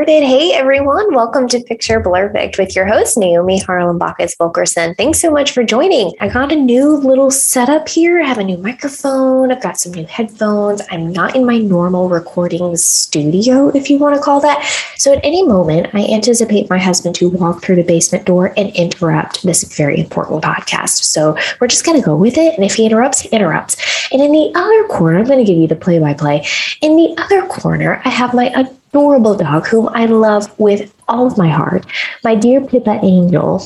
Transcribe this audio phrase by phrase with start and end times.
[0.00, 0.24] started.
[0.24, 1.14] Hey, everyone.
[1.14, 4.94] Welcome to Picture Perfect with your host, Naomi Harlan Bacchus Wilkerson.
[4.94, 6.14] Thanks so much for joining.
[6.20, 8.18] I got a new little setup here.
[8.18, 9.52] I have a new microphone.
[9.52, 10.80] I've got some new headphones.
[10.90, 14.64] I'm not in my normal recording studio, if you want to call that.
[14.96, 18.74] So at any moment, I anticipate my husband to walk through the basement door and
[18.74, 21.02] interrupt this very important podcast.
[21.02, 22.54] So we're just going to go with it.
[22.54, 23.76] And if he interrupts, he interrupts.
[24.12, 26.46] And in the other corner, I'm going to give you the play by play.
[26.80, 28.50] In the other corner, I have my
[28.90, 31.86] adorable dog whom I love with all of my heart,
[32.24, 33.64] my dear Pippa Angel.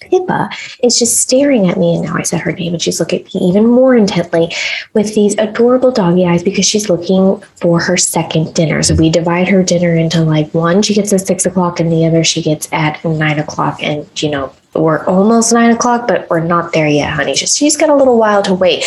[0.00, 0.50] Pippa
[0.82, 3.34] is just staring at me, and now I said her name, and she's looking at
[3.34, 4.54] me even more intently
[4.92, 8.82] with these adorable doggy eyes because she's looking for her second dinner.
[8.82, 12.04] So we divide her dinner into like one she gets at six o'clock, and the
[12.06, 13.82] other she gets at nine o'clock.
[13.82, 17.34] And you know, we're almost nine o'clock, but we're not there yet, honey.
[17.34, 18.82] Just she's got a little while to wait.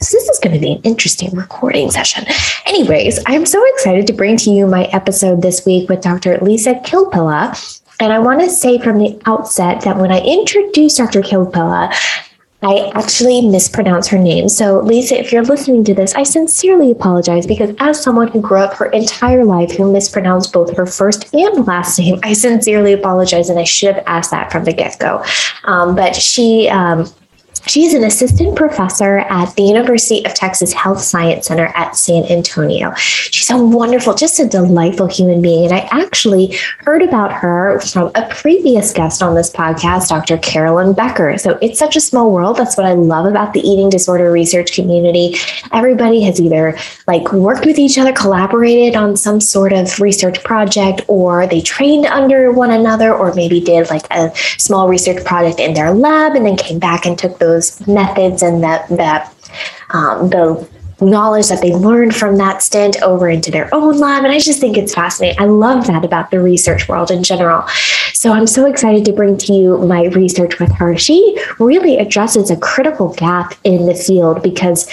[0.00, 2.24] So this is going to be an interesting recording session.
[2.66, 6.38] Anyways, I'm so excited to bring to you my episode this week with Dr.
[6.38, 7.80] Lisa Kilpela.
[8.00, 11.20] And I want to say from the outset that when I introduced Dr.
[11.20, 11.94] Kilpela,
[12.64, 14.48] I actually mispronounced her name.
[14.48, 18.58] So, Lisa, if you're listening to this, I sincerely apologize because as someone who grew
[18.58, 23.50] up her entire life who mispronounced both her first and last name, I sincerely apologize
[23.50, 25.22] and I should have asked that from the get go.
[25.64, 27.06] Um, but she, um,
[27.66, 32.92] She's an assistant professor at the University of Texas Health Science Center at San Antonio.
[32.94, 35.64] She's a wonderful, just a delightful human being.
[35.64, 40.36] And I actually heard about her from a previous guest on this podcast, Dr.
[40.38, 41.38] Carolyn Becker.
[41.38, 42.58] So it's such a small world.
[42.58, 45.36] That's what I love about the eating disorder research community.
[45.72, 46.76] Everybody has either
[47.06, 52.04] like worked with each other, collaborated on some sort of research project, or they trained
[52.06, 56.44] under one another, or maybe did like a small research project in their lab and
[56.44, 59.32] then came back and took those those methods and that that
[59.90, 60.68] um, the
[61.00, 64.24] knowledge that they learned from that stint over into their own lab.
[64.24, 65.40] And I just think it's fascinating.
[65.40, 67.66] I love that about the research world in general.
[68.12, 70.96] So I'm so excited to bring to you my research with her.
[70.96, 74.88] She really addresses a critical gap in the field because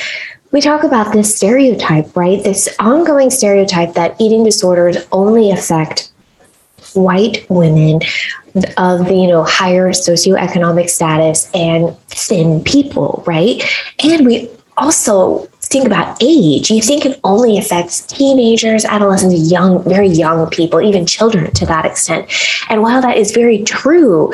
[0.52, 2.44] we talk about this stereotype, right?
[2.44, 6.12] This ongoing stereotype that eating disorders only affect
[6.94, 8.02] white women
[8.78, 13.64] of the you know higher socioeconomic status and thin people, right?
[14.04, 16.70] And we also think about age.
[16.70, 21.86] You think it only affects teenagers, adolescents, young, very young people, even children to that
[21.86, 22.30] extent.
[22.70, 24.34] And while that is very true,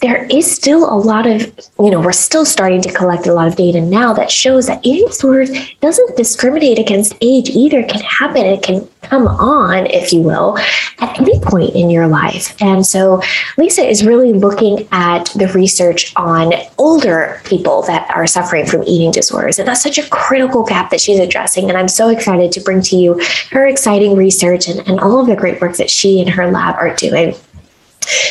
[0.00, 1.42] there is still a lot of,
[1.78, 4.84] you know, we're still starting to collect a lot of data now that shows that
[4.84, 5.50] eating disorders
[5.80, 7.80] doesn't discriminate against age either.
[7.80, 10.58] It can happen, it can come on, if you will,
[10.98, 12.60] at any point in your life.
[12.60, 13.22] And so
[13.56, 19.10] Lisa is really looking at the research on older people that are suffering from eating
[19.10, 19.58] disorders.
[19.58, 21.68] And that's such a critical gap that she's addressing.
[21.68, 23.20] And I'm so excited to bring to you
[23.50, 26.76] her exciting research and, and all of the great work that she and her lab
[26.76, 27.34] are doing.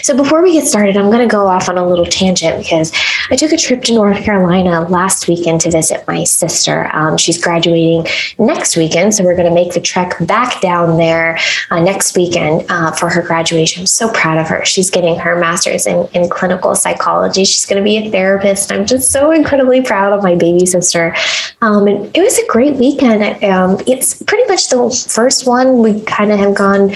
[0.02, 2.92] So before we get started, I'm going to go off on a little tangent because
[3.30, 6.90] I took a trip to North Carolina last weekend to visit my sister.
[6.94, 8.08] Um, she's graduating
[8.40, 11.38] next weekend, so we're going to make the trek back down there
[11.70, 13.82] uh, next weekend uh, for her graduation.
[13.82, 14.66] I'm so proud of her.
[14.66, 17.46] She's getting her master's in, in clinical psychology.
[17.46, 18.72] She's going to be a therapist.
[18.72, 21.16] I'm just so incredibly proud of my baby sister.
[21.62, 23.44] Um, and it was a great weekend.
[23.44, 26.92] Um, it's pretty much the first one we kind of have gone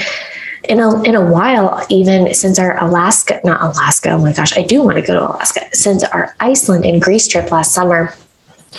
[0.72, 4.64] in a in a while, even since our Alaska, not Alaska, oh my gosh, I
[4.64, 5.68] do want to go to Alaska.
[5.74, 8.16] Since our Iceland and Greece trip last summer,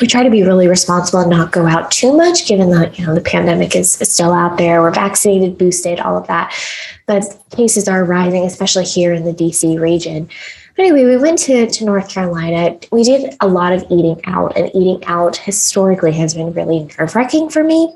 [0.00, 3.06] we try to be really responsible and not go out too much, given that you
[3.06, 4.80] know the pandemic is, is still out there.
[4.80, 6.54] We're vaccinated, boosted, all of that,
[7.06, 10.30] but cases are rising, especially here in the DC region.
[10.74, 12.78] But anyway, we went to, to North Carolina.
[12.90, 17.14] We did a lot of eating out, and eating out historically has been really nerve
[17.14, 17.94] wracking for me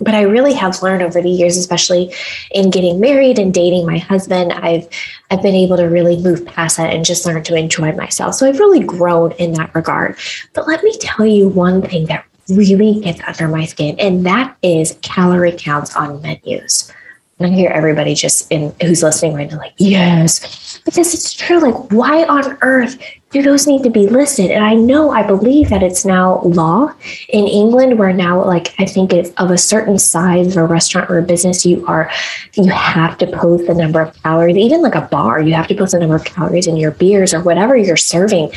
[0.00, 2.14] but I really have learned over the years, especially
[2.50, 4.88] in getting married and dating my husband, I've
[5.30, 8.34] I've been able to really move past that and just learn to enjoy myself.
[8.34, 10.16] So I've really grown in that regard.
[10.54, 14.56] But let me tell you one thing that really gets under my skin, and that
[14.62, 16.92] is calorie counts on menus.
[17.38, 21.58] And I hear everybody just in who's listening right now, like, yes, because it's true.
[21.58, 22.98] Like, why on earth
[23.32, 24.50] do those need to be listed?
[24.50, 26.92] And I know, I believe that it's now law
[27.30, 31.10] in England, where now, like, I think if of a certain size of a restaurant
[31.10, 32.10] or a business, you are,
[32.54, 34.56] you have to post the number of calories.
[34.56, 37.32] Even like a bar, you have to post the number of calories in your beers
[37.32, 38.52] or whatever you're serving.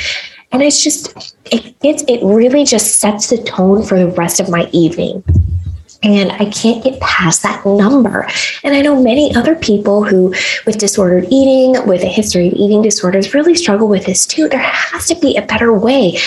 [0.51, 4.49] And it's just, it gets, it really just sets the tone for the rest of
[4.49, 5.23] my evening
[6.03, 8.27] and I can't get past that number.
[8.63, 10.29] And I know many other people who,
[10.65, 14.47] with disordered eating, with a history of eating disorders, really struggle with this too.
[14.49, 16.17] There has to be a better way.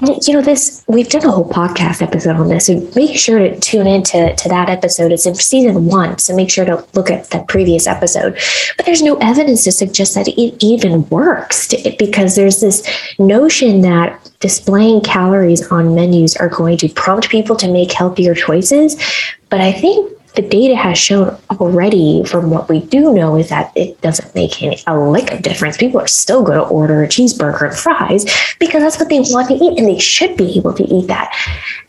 [0.00, 3.40] And, you know, this, we've done a whole podcast episode on this, so make sure
[3.40, 5.10] to tune into to that episode.
[5.10, 8.38] It's in season one, so make sure to look at the previous episode.
[8.76, 12.86] But there's no evidence to suggest that it even works to, because there's this
[13.18, 18.96] notion that displaying calories on menus are going to prompt people to make healthier choices.
[19.48, 23.72] But I think the data has shown already from what we do know is that
[23.74, 25.76] it doesn't make any, a lick of difference.
[25.76, 28.24] People are still going to order a cheeseburger and fries
[28.60, 31.34] because that's what they want to eat and they should be able to eat that.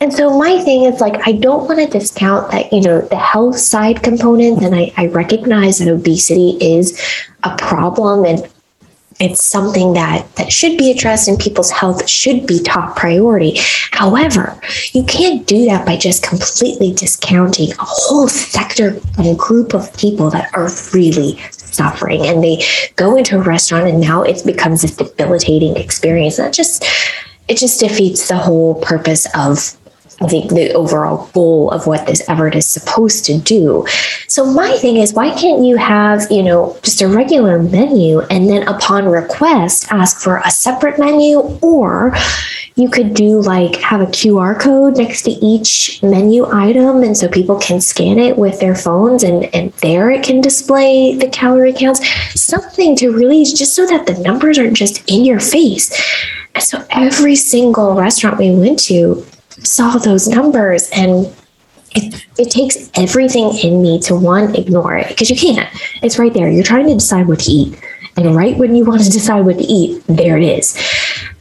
[0.00, 3.16] And so my thing is like, I don't want to discount that, you know, the
[3.16, 4.64] health side component.
[4.64, 7.00] And I, I recognize that obesity is
[7.44, 8.50] a problem and
[9.20, 13.58] it's something that that should be addressed and people's health should be top priority.
[13.92, 14.58] However
[14.92, 20.30] you can't do that by just completely discounting a whole sector and group of people
[20.30, 22.26] that are really suffering.
[22.26, 22.62] And they
[22.96, 26.36] go into a restaurant and now it becomes this debilitating experience.
[26.36, 26.84] That just
[27.48, 29.76] it just defeats the whole purpose of
[30.22, 33.86] I think the overall goal of what this effort is supposed to do.
[34.28, 38.48] So my thing is, why can't you have, you know, just a regular menu and
[38.48, 42.14] then upon request ask for a separate menu or
[42.74, 47.26] you could do like have a QR code next to each menu item and so
[47.26, 51.72] people can scan it with their phones and, and there it can display the calorie
[51.72, 52.06] counts.
[52.38, 55.90] Something to really just so that the numbers aren't just in your face.
[56.54, 59.24] And so every single restaurant we went to
[59.62, 61.34] saw those numbers and
[61.92, 65.68] it, it takes everything in me to one ignore it because you can't.
[66.02, 66.50] It's right there.
[66.50, 67.82] You're trying to decide what to eat.
[68.16, 70.78] And right when you want to decide what to eat there it is.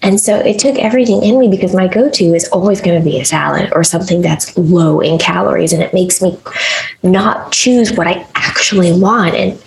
[0.02, 3.20] And so it took everything in me because my go-to is always going to be
[3.20, 6.38] a salad or something that's low in calories and it makes me
[7.04, 9.36] not choose what i actually want.
[9.36, 9.62] And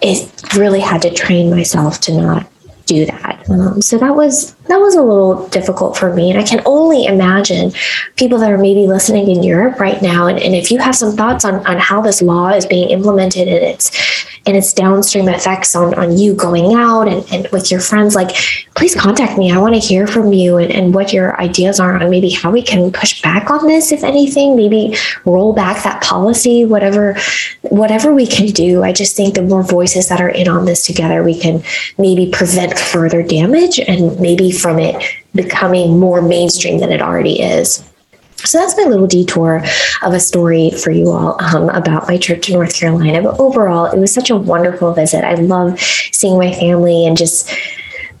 [0.00, 2.48] it really had to train myself to not
[2.86, 3.48] do that.
[3.50, 7.04] Um, so that was that was a little difficult for me, and I can only
[7.06, 7.72] imagine
[8.16, 10.26] people that are maybe listening in Europe right now.
[10.26, 13.48] And, and if you have some thoughts on on how this law is being implemented
[13.48, 13.90] and its
[14.46, 18.36] and its downstream effects on on you going out and, and with your friends, like
[18.74, 19.50] please contact me.
[19.50, 22.50] I want to hear from you and, and what your ideas are on maybe how
[22.50, 27.16] we can push back on this, if anything, maybe roll back that policy, whatever
[27.62, 28.82] whatever we can do.
[28.82, 31.62] I just think the more voices that are in on this together, we can
[31.98, 35.02] maybe prevent further damage and maybe from it
[35.34, 37.88] becoming more mainstream than it already is.
[38.44, 39.64] So that's my little detour
[40.02, 43.22] of a story for you all um, about my trip to North Carolina.
[43.22, 45.24] But overall, it was such a wonderful visit.
[45.24, 47.52] I love seeing my family and just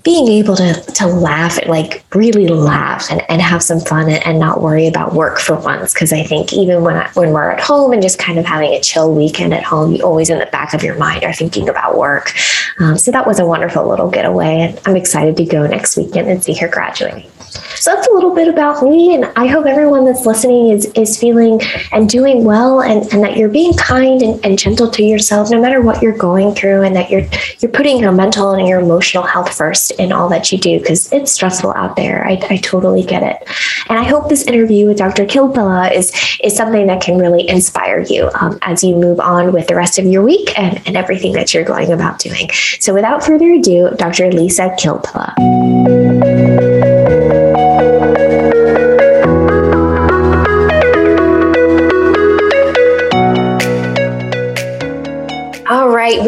[0.08, 4.40] being able to to laugh like really laugh and, and have some fun and, and
[4.40, 5.92] not worry about work for once.
[5.92, 8.72] Because i think even when I, when we're at home and just kind of having
[8.72, 11.68] a chill weekend at home you always in the back of your mind are thinking
[11.68, 12.32] about work.
[12.80, 14.54] Um, so that was a wonderful little getaway.
[14.62, 18.34] And i'm excited to go next weekend and see her graduating so that's a little
[18.34, 19.14] bit about me.
[19.14, 21.60] And I hope everyone that's listening is, is feeling
[21.92, 25.60] and doing well and, and that you're being kind and, and gentle to yourself no
[25.60, 27.26] matter what you're going through and that you're
[27.60, 31.12] you're putting your mental and your emotional health first in all that you do because
[31.12, 32.26] it's stressful out there.
[32.26, 33.48] I, I totally get it.
[33.88, 35.24] And I hope this interview with Dr.
[35.24, 36.12] Kilpela is
[36.42, 39.98] is something that can really inspire you um, as you move on with the rest
[39.98, 42.50] of your week and, and everything that you're going about doing.
[42.80, 44.30] So without further ado, Dr.
[44.30, 45.34] Lisa Kilpela.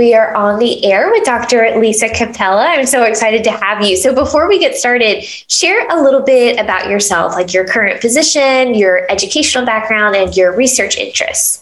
[0.00, 1.78] We are on the air with Dr.
[1.78, 2.64] Lisa Capella.
[2.64, 3.99] I'm so excited to have you.
[3.99, 8.75] So, before we get started, share a little bit about yourself, like your current position,
[8.75, 11.61] your educational background, and your research interests.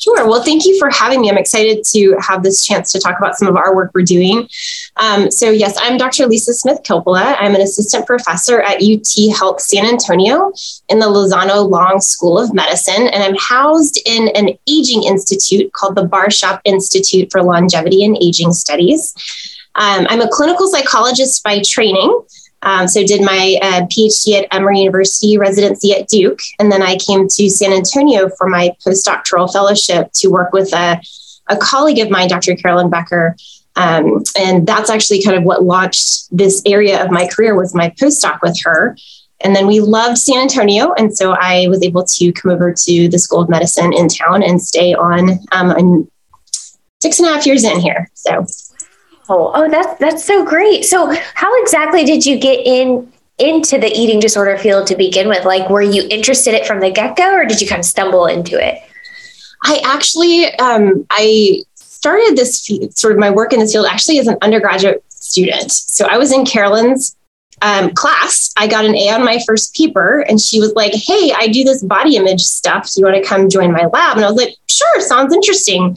[0.00, 0.26] Sure.
[0.26, 1.28] Well, thank you for having me.
[1.28, 4.48] I'm excited to have this chance to talk about some of our work we're doing.
[4.96, 6.26] Um, so, yes, I'm Dr.
[6.26, 7.36] Lisa Smith Kilpela.
[7.38, 10.52] I'm an assistant professor at UT Health San Antonio
[10.88, 15.96] in the Lozano Long School of Medicine, and I'm housed in an aging institute called
[15.96, 19.14] the Barshop Institute for Longevity and Aging Studies.
[19.74, 22.22] Um, I'm a clinical psychologist by training.
[22.62, 26.96] Um, so did my uh, PhD at Emory University, residency at Duke, and then I
[26.96, 31.00] came to San Antonio for my postdoctoral fellowship to work with a,
[31.48, 32.54] a colleague of mine, Dr.
[32.56, 33.36] Carolyn Becker.
[33.76, 37.90] Um, and that's actually kind of what launched this area of my career was my
[37.90, 38.96] postdoc with her.
[39.42, 43.08] And then we loved San Antonio, and so I was able to come over to
[43.08, 45.38] the School of Medicine in town and stay on.
[45.50, 46.10] Um,
[47.00, 48.46] six and a half years in here, so
[49.32, 50.84] Oh, oh, that's that's so great.
[50.84, 55.44] So, how exactly did you get in into the eating disorder field to begin with?
[55.44, 57.84] Like, were you interested in it from the get go, or did you kind of
[57.84, 58.82] stumble into it?
[59.62, 64.26] I actually um, I started this sort of my work in this field actually as
[64.26, 65.70] an undergraduate student.
[65.70, 67.16] So I was in Carolyn's
[67.62, 68.52] um, class.
[68.56, 71.62] I got an A on my first paper, and she was like, "Hey, I do
[71.62, 72.92] this body image stuff.
[72.92, 75.96] Do you want to come join my lab?" And I was like, "Sure, sounds interesting."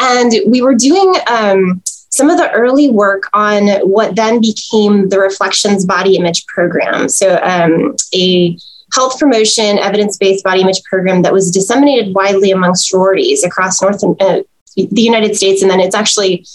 [0.00, 1.80] And we were doing um,
[2.14, 7.08] some of the early work on what then became the Reflections Body Image Program.
[7.08, 8.56] So, um, a
[8.92, 14.04] health promotion, evidence based body image program that was disseminated widely among sororities across North
[14.20, 14.42] uh,
[14.76, 15.60] the United States.
[15.60, 16.46] And then it's actually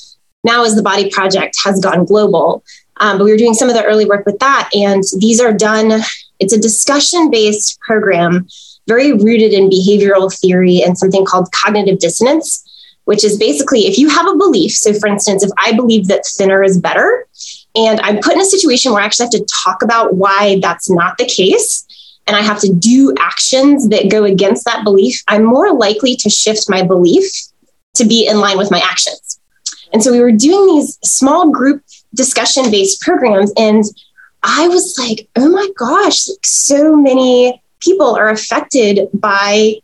[0.45, 2.63] now, as the Body Project has gone global.
[3.01, 4.69] Um, but we were doing some of the early work with that.
[4.73, 6.01] And these are done,
[6.39, 8.47] it's a discussion based program,
[8.87, 12.65] very rooted in behavioral theory and something called cognitive dissonance
[13.09, 14.71] which is basically if you have a belief.
[14.71, 17.27] So, for instance, if I believe that thinner is better,
[17.75, 20.91] and I'm put in a situation where I actually have to talk about why that's
[20.91, 21.87] not the case,
[22.27, 26.29] and I have to do actions that go against that belief, I'm more likely to
[26.29, 27.25] shift my belief
[27.95, 29.39] to be in line with my actions.
[29.91, 31.81] And so we were doing these small group
[32.13, 33.83] discussion based programs, and
[34.43, 39.81] I was like, oh my gosh, so many people are affected by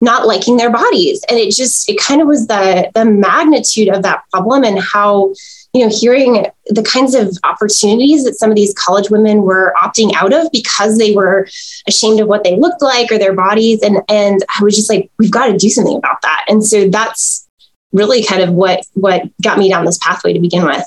[0.00, 4.02] not liking their bodies and it just it kind of was the the magnitude of
[4.02, 5.32] that problem and how
[5.72, 10.12] you know hearing the kinds of opportunities that some of these college women were opting
[10.14, 11.48] out of because they were
[11.88, 15.10] ashamed of what they looked like or their bodies and and I was just like
[15.18, 17.48] we've got to do something about that and so that's
[17.92, 20.84] really kind of what what got me down this pathway to begin with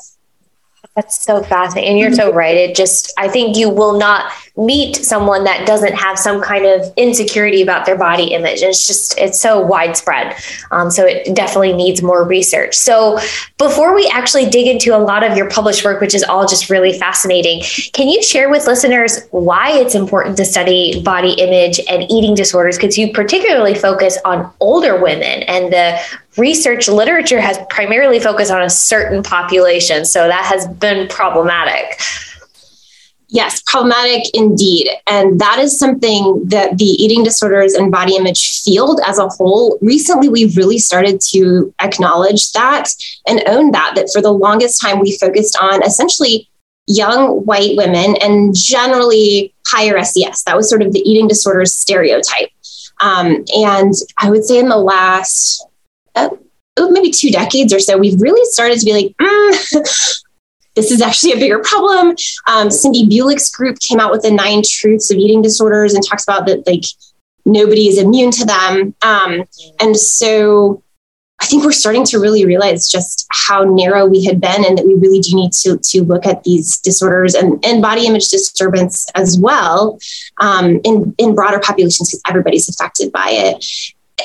[0.95, 1.91] that's so fascinating.
[1.91, 2.55] And you're so right.
[2.55, 4.31] It just, I think you will not
[4.65, 8.61] meet someone that doesn't have some kind of insecurity about their body image.
[8.61, 10.35] It's just, it's so widespread.
[10.71, 12.75] Um, so it definitely needs more research.
[12.75, 13.19] So
[13.57, 16.69] before we actually dig into a lot of your published work, which is all just
[16.69, 17.63] really fascinating,
[17.93, 22.77] can you share with listeners why it's important to study body image and eating disorders?
[22.77, 25.99] Because you particularly focus on older women and the
[26.37, 30.05] research literature has primarily focused on a certain population.
[30.05, 31.99] So that has been problematic.
[33.33, 34.89] Yes, problematic indeed.
[35.07, 39.79] And that is something that the eating disorders and body image field as a whole,
[39.81, 42.89] recently we've really started to acknowledge that
[43.25, 46.49] and own that, that for the longest time we focused on essentially
[46.87, 50.43] young white women and generally higher SES.
[50.43, 52.49] That was sort of the eating disorders stereotype.
[52.99, 55.65] Um, and I would say in the last
[56.15, 56.29] uh,
[56.77, 60.21] maybe two decades or so, we've really started to be like, mm,
[60.75, 62.15] this is actually a bigger problem.
[62.47, 66.23] Um, Cindy Bulik's group came out with the nine truths of eating disorders and talks
[66.23, 66.83] about that like
[67.45, 68.95] nobody is immune to them.
[69.01, 69.43] Um,
[69.79, 70.83] and so
[71.41, 74.85] I think we're starting to really realize just how narrow we had been and that
[74.85, 79.07] we really do need to, to look at these disorders and, and body image disturbance
[79.15, 79.97] as well
[80.39, 83.65] um, in, in broader populations because everybody's affected by it.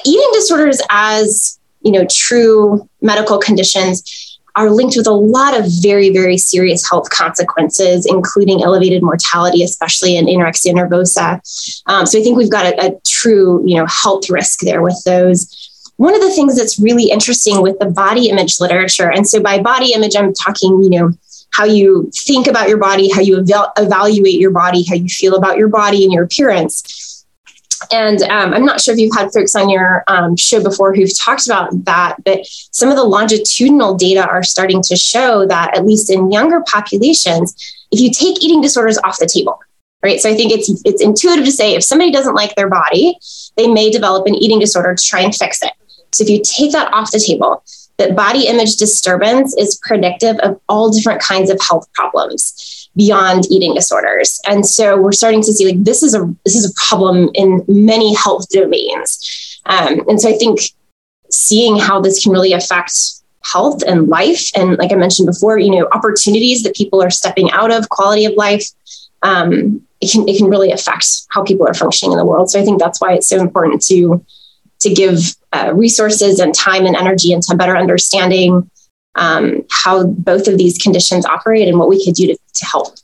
[0.04, 4.25] Eating disorders as you know, true medical conditions
[4.56, 10.16] are linked with a lot of very, very serious health consequences, including elevated mortality, especially
[10.16, 11.40] in anorexia nervosa.
[11.86, 15.00] Um, so I think we've got a, a true, you know, health risk there with
[15.04, 15.92] those.
[15.96, 19.60] One of the things that's really interesting with the body image literature, and so by
[19.60, 21.12] body image, I'm talking, you know,
[21.52, 23.42] how you think about your body, how you
[23.78, 27.05] evaluate your body, how you feel about your body and your appearance
[27.92, 31.16] and um, I'm not sure if you've had folks on your um, show before who've
[31.18, 35.86] talked about that, but some of the longitudinal data are starting to show that, at
[35.86, 37.54] least in younger populations,
[37.90, 39.60] if you take eating disorders off the table,
[40.02, 40.20] right?
[40.20, 43.18] So I think it's it's intuitive to say if somebody doesn't like their body,
[43.56, 45.72] they may develop an eating disorder to try and fix it.
[46.12, 47.62] So if you take that off the table,
[47.98, 53.74] that body image disturbance is predictive of all different kinds of health problems beyond eating
[53.74, 54.40] disorders.
[54.46, 57.64] And so we're starting to see like this is a this is a problem in
[57.68, 59.60] many health domains.
[59.66, 60.60] Um, and so I think
[61.30, 62.92] seeing how this can really affect
[63.44, 67.50] health and life, and like I mentioned before, you know, opportunities that people are stepping
[67.50, 68.64] out of, quality of life,
[69.22, 72.50] um, it can it can really affect how people are functioning in the world.
[72.50, 74.24] So I think that's why it's so important to
[74.80, 78.70] to give uh, resources and time and energy into better understanding
[79.16, 82.94] um, how both of these conditions operate and what we could do to, to help.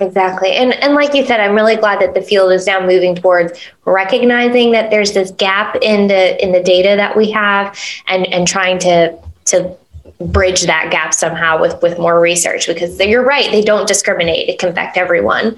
[0.00, 0.52] Exactly.
[0.52, 3.58] And and like you said, I'm really glad that the field is now moving towards
[3.84, 8.46] recognizing that there's this gap in the in the data that we have and and
[8.46, 9.76] trying to to
[10.20, 14.58] bridge that gap somehow with with more research because you're right they don't discriminate it
[14.58, 15.56] can affect everyone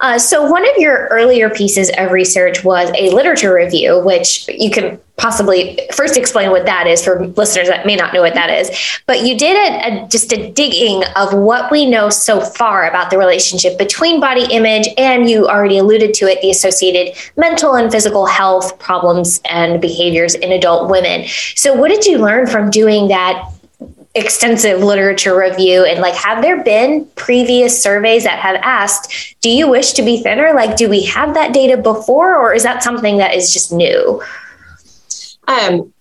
[0.00, 4.70] uh, so one of your earlier pieces of research was a literature review which you
[4.70, 8.50] can possibly first explain what that is for listeners that may not know what that
[8.50, 9.00] is.
[9.06, 13.10] But you did a, a, just a digging of what we know so far about
[13.10, 17.92] the relationship between body image and you already alluded to it, the associated mental and
[17.92, 21.26] physical health problems and behaviors in adult women.
[21.54, 23.51] So, what did you learn from doing that
[24.14, 29.68] extensive literature review and like have there been previous surveys that have asked do you
[29.68, 30.52] wish to be thinner?
[30.52, 34.22] Like do we have that data before or is that something that is just new?
[35.48, 35.92] Um,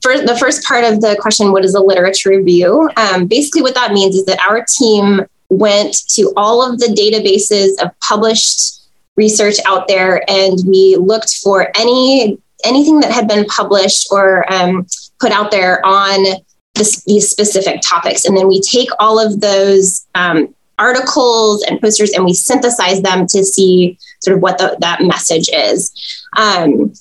[0.00, 2.88] for the first part of the question what is a literature review?
[2.96, 7.82] Um, basically what that means is that our team went to all of the databases
[7.84, 8.80] of published
[9.16, 14.86] research out there and we looked for any anything that had been published or um,
[15.20, 16.24] put out there on
[16.78, 18.24] these specific topics.
[18.24, 23.26] And then we take all of those um, articles and posters and we synthesize them
[23.26, 25.92] to see sort of what the, that message is.
[26.36, 26.92] Um,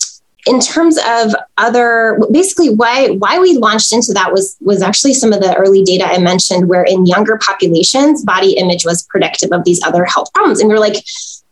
[0.47, 5.33] in terms of other basically why why we launched into that was was actually some
[5.33, 9.65] of the early data i mentioned where in younger populations body image was predictive of
[9.65, 11.03] these other health problems and we are like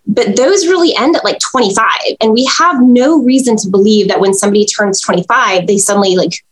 [0.08, 1.86] but those really end at like 25
[2.22, 6.44] and we have no reason to believe that when somebody turns 25 they suddenly like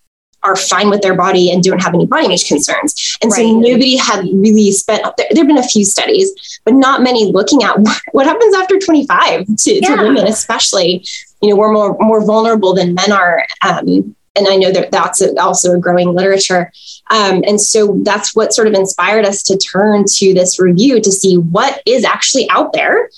[0.44, 3.18] are fine with their body and don't have any body image concerns.
[3.22, 3.38] And right.
[3.38, 7.64] so nobody had really spent, there, have been a few studies, but not many looking
[7.64, 9.96] at what, what happens after 25 to, yeah.
[9.96, 11.06] to, women, especially,
[11.42, 13.46] you know, we're more, more vulnerable than men are.
[13.62, 16.72] Um, and I know that that's also a growing literature.
[17.12, 21.12] Um, and so that's what sort of inspired us to turn to this review to
[21.12, 23.10] see what is actually out there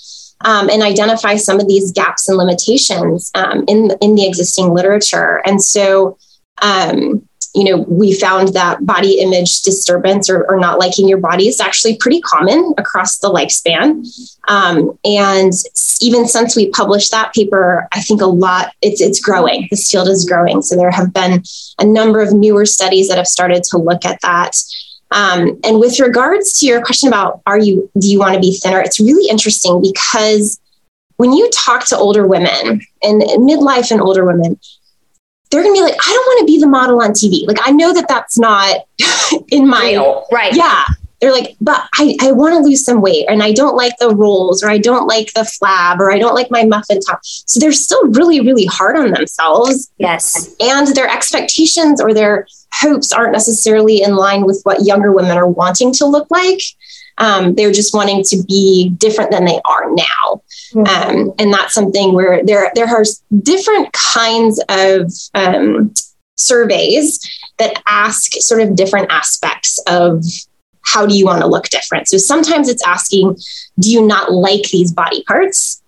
[0.42, 5.40] um, and identify some of these gaps and limitations um, in, in the existing literature.
[5.46, 6.18] And so
[6.62, 11.48] um, you know, we found that body image disturbance or, or, not liking your body
[11.48, 14.06] is actually pretty common across the lifespan.
[14.46, 15.52] Um, and
[16.02, 19.68] even since we published that paper, I think a lot it's it's growing.
[19.70, 20.60] This field is growing.
[20.60, 21.42] So there have been
[21.78, 24.54] a number of newer studies that have started to look at that.
[25.10, 28.58] Um, and with regards to your question about are you do you want to be
[28.58, 30.60] thinner, it's really interesting because
[31.16, 34.58] when you talk to older women and midlife and older women,
[35.50, 37.46] they're going to be like, I don't want to be the model on TV.
[37.46, 38.80] Like, I know that that's not
[39.48, 40.54] in my, Real, right.
[40.54, 40.84] Yeah.
[41.20, 44.14] They're like, but I, I want to lose some weight and I don't like the
[44.14, 47.20] rolls or I don't like the flab or I don't like my muffin top.
[47.22, 49.90] So they're still really, really hard on themselves.
[49.96, 50.54] Yes.
[50.60, 55.48] And their expectations or their hopes aren't necessarily in line with what younger women are
[55.48, 56.60] wanting to look like.
[57.18, 60.42] Um, they're just wanting to be different than they are now.
[60.72, 61.28] Mm-hmm.
[61.28, 63.04] Um, and that's something where there, there are
[63.42, 65.94] different kinds of um,
[66.36, 67.20] surveys
[67.58, 70.24] that ask sort of different aspects of
[70.84, 72.08] how do you want to look different.
[72.08, 73.36] So sometimes it's asking,
[73.78, 75.82] do you not like these body parts?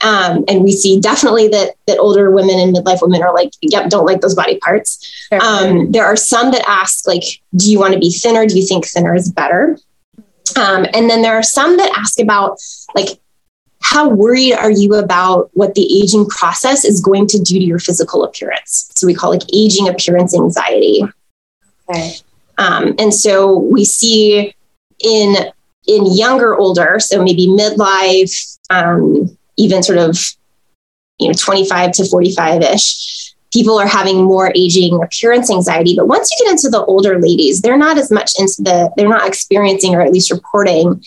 [0.00, 3.90] Um, and we see definitely that that older women and midlife women are like, yep,
[3.90, 5.04] don't like those body parts.
[5.30, 5.42] Sure.
[5.42, 7.24] Um, there are some that ask like,
[7.56, 8.46] do you want to be thinner?
[8.46, 9.78] Do you think thinner is better?
[10.56, 12.58] Um, and then there are some that ask about
[12.94, 13.08] like,
[13.84, 17.78] how worried are you about what the aging process is going to do to your
[17.78, 18.90] physical appearance?
[18.94, 21.02] So we call like aging appearance anxiety.
[21.88, 22.14] Okay.
[22.56, 24.54] Um, and so we see
[25.00, 25.36] in
[25.86, 30.18] in younger older, so maybe midlife, um, even sort of
[31.18, 35.94] you know 25 to 45 ish people are having more aging appearance anxiety.
[35.96, 39.08] But once you get into the older ladies, they're not as much into the, they're
[39.08, 41.04] not experiencing or at least reporting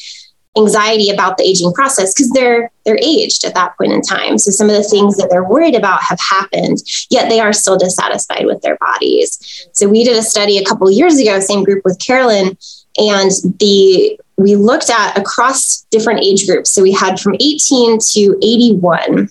[0.58, 4.38] anxiety about the aging process because they're they're aged at that point in time.
[4.38, 7.78] So some of the things that they're worried about have happened yet they are still
[7.78, 9.67] dissatisfied with their bodies.
[9.74, 12.58] So we did a study a couple years ago same group with carolyn
[12.98, 16.70] and the we looked at across different age groups.
[16.72, 19.30] So we had from 18 to 81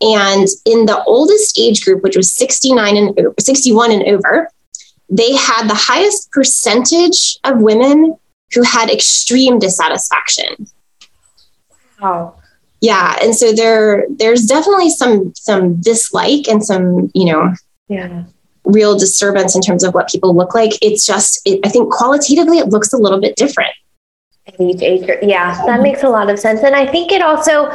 [0.00, 4.48] and in the oldest age group, which was 69 and 61 and over,
[5.10, 8.16] they had the highest percentage of women
[8.54, 10.66] who had extreme dissatisfaction.
[12.00, 12.34] Wow.
[12.80, 17.52] Yeah, and so there there's definitely some some dislike and some, you know,
[17.88, 18.24] yeah.
[18.64, 20.72] real disturbance in terms of what people look like.
[20.80, 23.74] It's just it, I think qualitatively it looks a little bit different.
[24.58, 26.60] Yeah, that makes a lot of sense.
[26.62, 27.72] And I think it also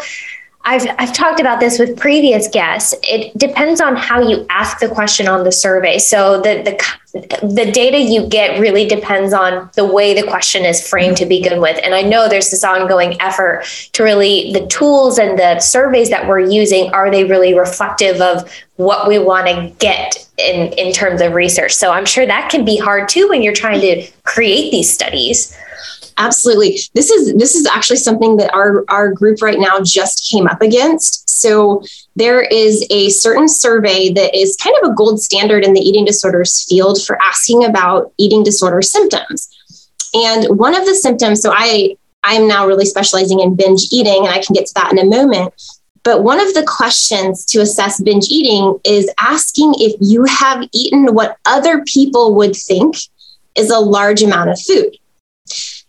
[0.66, 2.96] I've, I've talked about this with previous guests.
[3.04, 6.00] It depends on how you ask the question on the survey.
[6.00, 10.86] So the, the, the data you get really depends on the way the question is
[10.88, 11.78] framed to begin with.
[11.84, 16.28] And I know there's this ongoing effort to really, the tools and the surveys that
[16.28, 21.22] we're using, are they really reflective of what we want to get in, in terms
[21.22, 21.74] of research?
[21.74, 25.58] So I'm sure that can be hard too when you're trying to create these studies.
[26.18, 26.80] Absolutely.
[26.94, 30.62] This is this is actually something that our our group right now just came up
[30.62, 31.30] against.
[31.30, 31.84] So
[32.16, 36.06] there is a certain survey that is kind of a gold standard in the eating
[36.06, 39.50] disorders field for asking about eating disorder symptoms.
[40.14, 44.34] And one of the symptoms, so I I'm now really specializing in binge eating, and
[44.34, 45.54] I can get to that in a moment.
[46.04, 51.14] But one of the questions to assess binge eating is asking if you have eaten
[51.14, 52.96] what other people would think
[53.56, 54.98] is a large amount of food.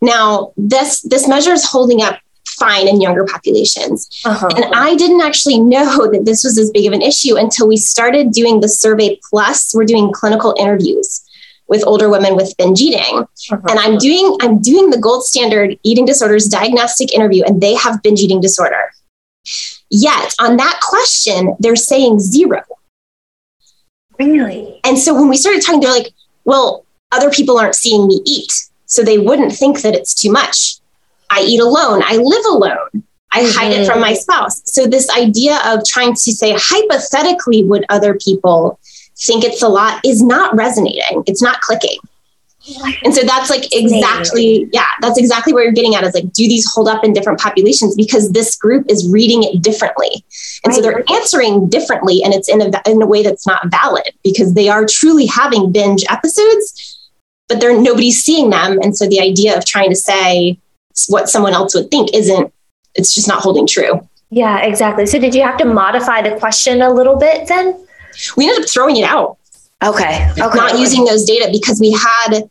[0.05, 4.09] Now, this this measure is holding up fine in younger populations.
[4.25, 4.49] Uh-huh.
[4.55, 7.77] And I didn't actually know that this was as big of an issue until we
[7.77, 11.23] started doing the survey plus we're doing clinical interviews
[11.67, 13.27] with older women with binge eating.
[13.51, 13.59] Uh-huh.
[13.69, 18.03] And I'm doing I'm doing the gold standard eating disorders diagnostic interview and they have
[18.03, 18.93] binge eating disorder.
[19.90, 22.62] Yet on that question they're saying zero.
[24.19, 24.81] Really?
[24.85, 26.12] And so when we started talking they're like,
[26.45, 28.53] well, other people aren't seeing me eat.
[28.95, 30.77] So they wouldn't think that it's too much.
[31.29, 32.03] I eat alone.
[32.05, 33.03] I live alone.
[33.33, 33.59] I mm-hmm.
[33.59, 34.63] hide it from my spouse.
[34.67, 38.79] So this idea of trying to say hypothetically would other people
[39.19, 41.25] think it's a lot is not resonating.
[41.27, 41.99] It's not clicking.
[43.03, 46.49] And so that's like exactly, yeah, that's exactly where you're getting at is like, do
[46.49, 47.95] these hold up in different populations?
[47.95, 50.25] Because this group is reading it differently.
[50.65, 54.09] And so they're answering differently and it's in a, in a way that's not valid
[54.23, 56.94] because they are truly having binge episodes,
[57.49, 58.79] but they're nobody's seeing them.
[58.83, 60.59] And so the idea of trying to say
[61.09, 62.53] what someone else would think isn't,
[62.95, 64.07] it's just not holding true.
[64.31, 65.07] Yeah, exactly.
[65.07, 67.85] So did you have to modify the question a little bit then?
[68.37, 69.39] we ended up throwing it out.
[69.83, 70.31] Okay.
[70.31, 70.57] okay.
[70.57, 72.49] Not using those data because we had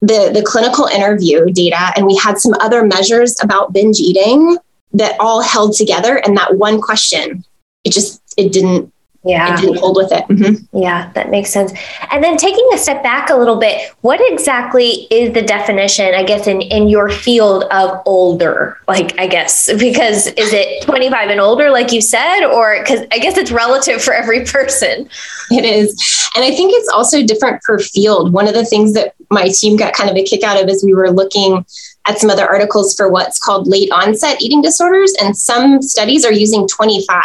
[0.00, 4.58] the, the clinical interview data and we had some other measures about binge eating
[4.92, 6.16] that all held together.
[6.16, 7.44] And that one question,
[7.84, 8.92] it just, it didn't
[9.24, 9.56] yeah.
[9.60, 10.24] Didn't hold with it.
[10.28, 10.78] Mm-hmm.
[10.78, 11.72] yeah that makes sense.
[12.10, 16.22] And then taking a step back a little bit what exactly is the definition i
[16.22, 18.78] guess in in your field of older?
[18.86, 23.18] Like i guess because is it 25 and older like you said or because i
[23.18, 25.08] guess it's relative for every person.
[25.50, 26.30] It is.
[26.34, 28.32] And i think it's also different per field.
[28.32, 30.84] One of the things that my team got kind of a kick out of is
[30.84, 31.64] we were looking
[32.06, 36.32] at some other articles for what's called late onset eating disorders and some studies are
[36.32, 37.24] using 25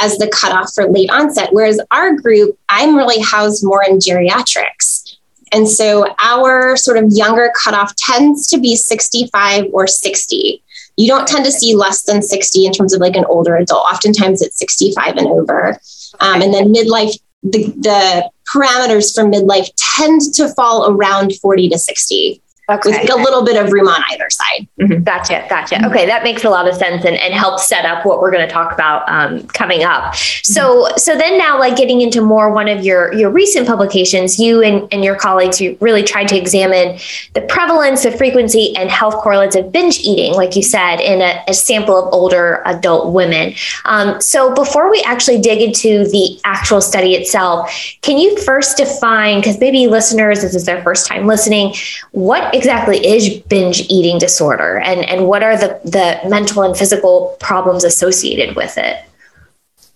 [0.00, 1.50] as the cutoff for late onset.
[1.52, 5.16] Whereas our group, I'm really housed more in geriatrics.
[5.52, 10.62] And so our sort of younger cutoff tends to be 65 or 60.
[10.96, 13.84] You don't tend to see less than 60 in terms of like an older adult.
[13.92, 15.80] Oftentimes it's 65 and over.
[16.20, 21.78] Um, and then midlife, the, the parameters for midlife tend to fall around 40 to
[21.78, 22.90] 60 okay.
[22.90, 24.68] with a little bit of room on either side.
[24.80, 25.02] Mm-hmm.
[25.02, 25.76] Gotcha, gotcha.
[25.76, 25.86] Mm-hmm.
[25.86, 28.46] Okay, that makes a lot of sense and, and helps set up what we're going
[28.46, 30.14] to talk about um, coming up.
[30.14, 30.98] So, mm-hmm.
[30.98, 34.88] so then now, like getting into more one of your your recent publications, you and,
[34.92, 36.98] and your colleagues, you really tried to examine
[37.34, 41.42] the prevalence, the frequency, and health correlates of binge eating, like you said, in a,
[41.48, 43.54] a sample of older adult women.
[43.84, 47.70] Um, so, before we actually dig into the actual study itself,
[48.02, 49.38] can you first define?
[49.40, 51.74] Because maybe listeners, this is their first time listening.
[52.12, 57.36] What exactly is binge eating disorder and, and what are the, the mental and physical
[57.40, 59.02] problems associated with it?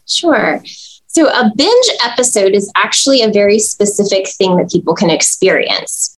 [0.07, 0.63] Sure.
[1.07, 6.17] So, a binge episode is actually a very specific thing that people can experience.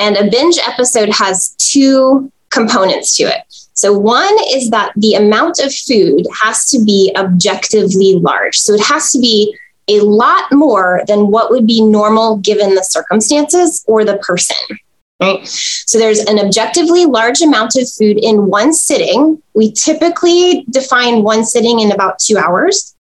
[0.00, 3.42] And a binge episode has two components to it.
[3.74, 8.58] So, one is that the amount of food has to be objectively large.
[8.58, 9.54] So, it has to be
[9.88, 14.56] a lot more than what would be normal given the circumstances or the person
[15.20, 15.46] right?
[15.46, 19.42] So there's an objectively large amount of food in one sitting.
[19.54, 22.94] We typically define one sitting in about two hours.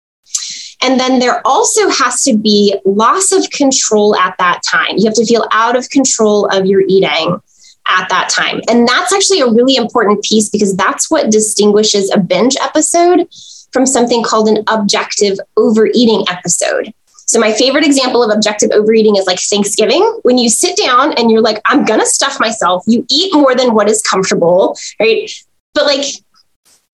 [0.82, 4.96] And then there also has to be loss of control at that time.
[4.96, 7.40] You have to feel out of control of your eating
[7.88, 8.60] at that time.
[8.68, 13.28] And that's actually a really important piece because that's what distinguishes a binge episode
[13.72, 16.92] from something called an objective overeating episode.
[17.28, 20.02] So, my favorite example of objective overeating is like Thanksgiving.
[20.22, 23.54] When you sit down and you're like, I'm going to stuff myself, you eat more
[23.54, 25.30] than what is comfortable, right?
[25.74, 26.06] But like,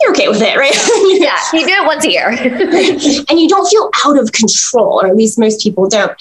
[0.01, 0.75] you're okay with it, right?
[1.21, 2.31] yeah, you do it once a year.
[3.31, 6.21] and you don't feel out of control, or at least most people don't.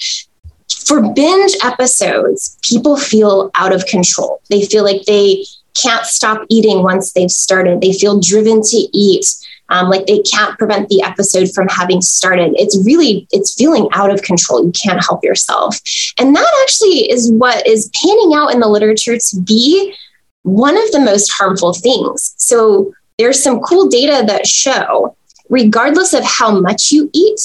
[0.86, 4.40] For binge episodes, people feel out of control.
[4.48, 7.80] They feel like they can't stop eating once they've started.
[7.80, 9.26] They feel driven to eat
[9.70, 12.54] um, like they can't prevent the episode from having started.
[12.56, 14.64] It's really it's feeling out of control.
[14.64, 15.80] You can't help yourself.
[16.18, 19.94] And that actually is what is panning out in the literature to be
[20.42, 22.34] one of the most harmful things.
[22.36, 25.16] So there's some cool data that show
[25.48, 27.40] regardless of how much you eat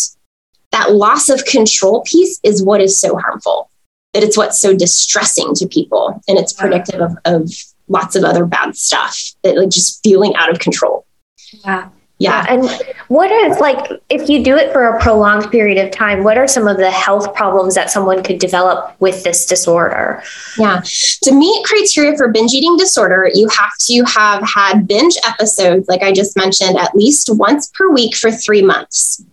[0.72, 3.70] that loss of control piece is what is so harmful.
[4.14, 7.52] That it's what's so distressing to people and it's predictive of, of
[7.88, 9.18] lots of other bad stuff.
[9.44, 11.06] That like just feeling out of control.
[11.64, 12.46] Yeah yeah.
[12.50, 12.70] And
[13.08, 16.48] what are like if you do it for a prolonged period of time, what are
[16.48, 20.22] some of the health problems that someone could develop with this disorder?
[20.58, 20.82] Yeah.
[21.24, 26.04] To meet criteria for binge eating disorder, you have to have had binge episodes, like
[26.04, 29.24] I just mentioned, at least once per week for three months.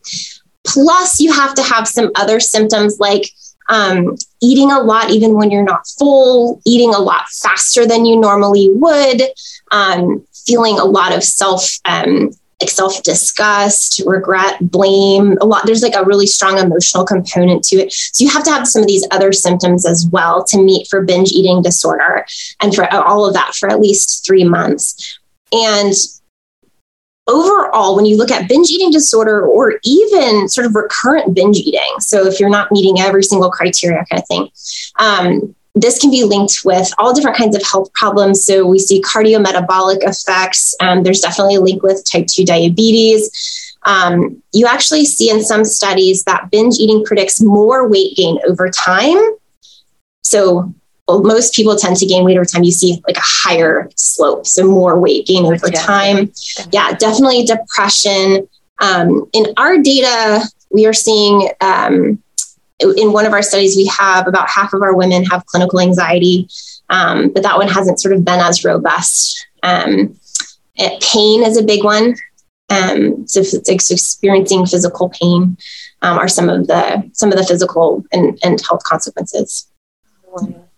[0.64, 3.29] Plus, you have to have some other symptoms like
[3.68, 8.16] um, eating a lot, even when you're not full, eating a lot faster than you
[8.16, 9.22] normally would,
[9.72, 15.62] um, feeling a lot of self um, like self disgust, regret, blame, a lot.
[15.66, 17.92] There's like a really strong emotional component to it.
[17.92, 21.03] So you have to have some of these other symptoms as well to meet for
[21.03, 22.25] binge eating disorder
[22.62, 25.19] and for all of that for at least three months.
[25.53, 25.92] And
[27.27, 31.83] overall, when you look at binge eating disorder or even sort of recurrent binge eating,
[31.99, 34.49] so if you're not meeting every single criteria kind of thing,
[34.99, 38.42] um, this can be linked with all different kinds of health problems.
[38.42, 40.74] So we see cardiometabolic effects.
[40.80, 43.74] Um, there's definitely a link with type 2 diabetes.
[43.82, 48.70] Um, you actually see in some studies that binge eating predicts more weight gain over
[48.70, 49.18] time.
[50.22, 50.74] So
[51.06, 52.64] well, most people tend to gain weight over time.
[52.64, 56.32] You see like a higher slope, so more weight gain over time.
[56.72, 58.48] Yeah, definitely depression.
[58.80, 62.20] Um, in our data, we are seeing um,
[62.80, 66.48] in one of our studies, we have about half of our women have clinical anxiety,
[66.90, 69.46] um, but that one hasn't sort of been as robust.
[69.62, 70.18] Um,
[71.00, 72.14] pain is a big one.
[72.68, 75.56] Um, so experiencing physical pain
[76.02, 79.68] um, are some of the some of the physical and, and health consequences.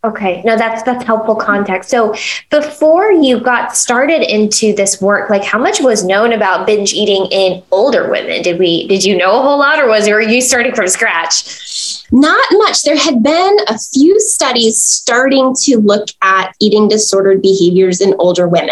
[0.05, 1.91] Okay, no, that's that's helpful context.
[1.91, 2.15] So,
[2.51, 7.27] before you got started into this work, like how much was known about binge eating
[7.33, 8.43] in older women?
[8.43, 10.87] Did we did you know a whole lot, or was it, were you starting from
[10.87, 11.43] scratch?
[12.11, 12.83] Not much.
[12.83, 18.49] There had been a few studies starting to look at eating disordered behaviors in older
[18.49, 18.71] women.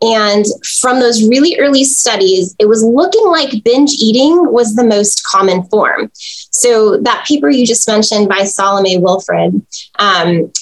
[0.00, 0.44] And
[0.80, 5.62] from those really early studies, it was looking like binge eating was the most common
[5.64, 6.10] form.
[6.14, 9.64] So, that paper you just mentioned by Salome Wilfred,
[10.00, 10.52] um,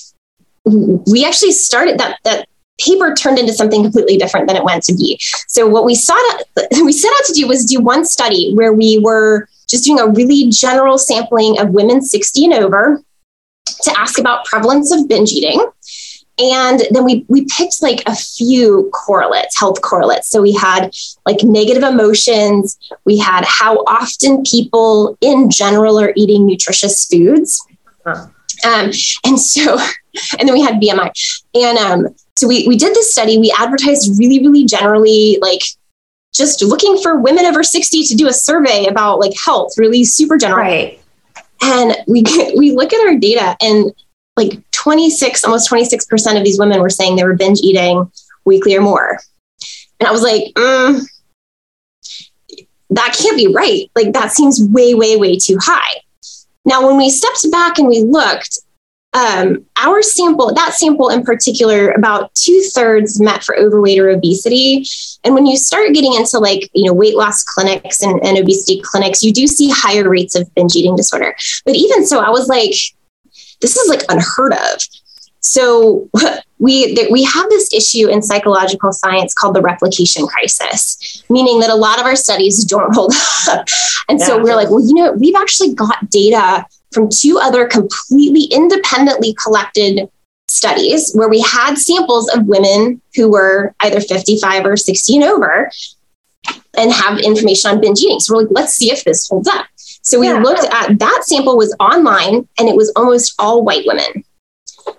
[0.64, 4.94] we actually started that, that paper turned into something completely different than it went to
[4.94, 5.18] be.
[5.48, 8.98] So, what we sought we set out to do was do one study where we
[8.98, 13.02] were just doing a really general sampling of women 60 and over
[13.82, 15.64] to ask about prevalence of binge eating.
[16.38, 20.28] And then we we picked like a few correlates health correlates.
[20.28, 20.90] So we had
[21.26, 22.78] like negative emotions.
[23.04, 27.62] We had how often people in general are eating nutritious foods.
[28.06, 28.28] Huh.
[28.64, 28.90] um,
[29.26, 29.76] and so
[30.38, 31.10] and then we had bmi
[31.54, 33.36] and um, so we, we did this study.
[33.36, 35.60] We advertised really really generally like
[36.32, 40.38] just looking for women over 60 to do a survey about like health really super
[40.38, 41.00] general right
[41.62, 42.22] and we
[42.56, 43.92] we look at our data and
[44.36, 48.10] like 26, almost 26% of these women were saying they were binge eating
[48.44, 49.18] weekly or more.
[49.98, 51.02] And I was like, mm,
[52.90, 53.90] that can't be right.
[53.94, 56.00] Like, that seems way, way, way too high.
[56.64, 58.60] Now, when we stepped back and we looked,
[59.12, 64.84] um, our sample, that sample in particular, about two thirds met for overweight or obesity.
[65.24, 68.80] And when you start getting into like, you know, weight loss clinics and, and obesity
[68.82, 71.34] clinics, you do see higher rates of binge eating disorder.
[71.64, 72.74] But even so, I was like,
[73.60, 74.80] this is like unheard of.
[75.40, 76.08] So
[76.58, 81.74] we we have this issue in psychological science called the replication crisis, meaning that a
[81.74, 83.12] lot of our studies don't hold
[83.48, 83.66] up.
[84.08, 84.26] And yeah.
[84.26, 89.34] so we're like, well, you know, we've actually got data from two other completely independently
[89.34, 90.08] collected
[90.48, 95.70] studies where we had samples of women who were either 55 or 60 and over
[96.76, 98.20] and have information on binge eating.
[98.20, 99.66] So we're like, let's see if this holds up.
[100.02, 100.38] So we yeah.
[100.38, 104.24] looked at that sample was online and it was almost all white women.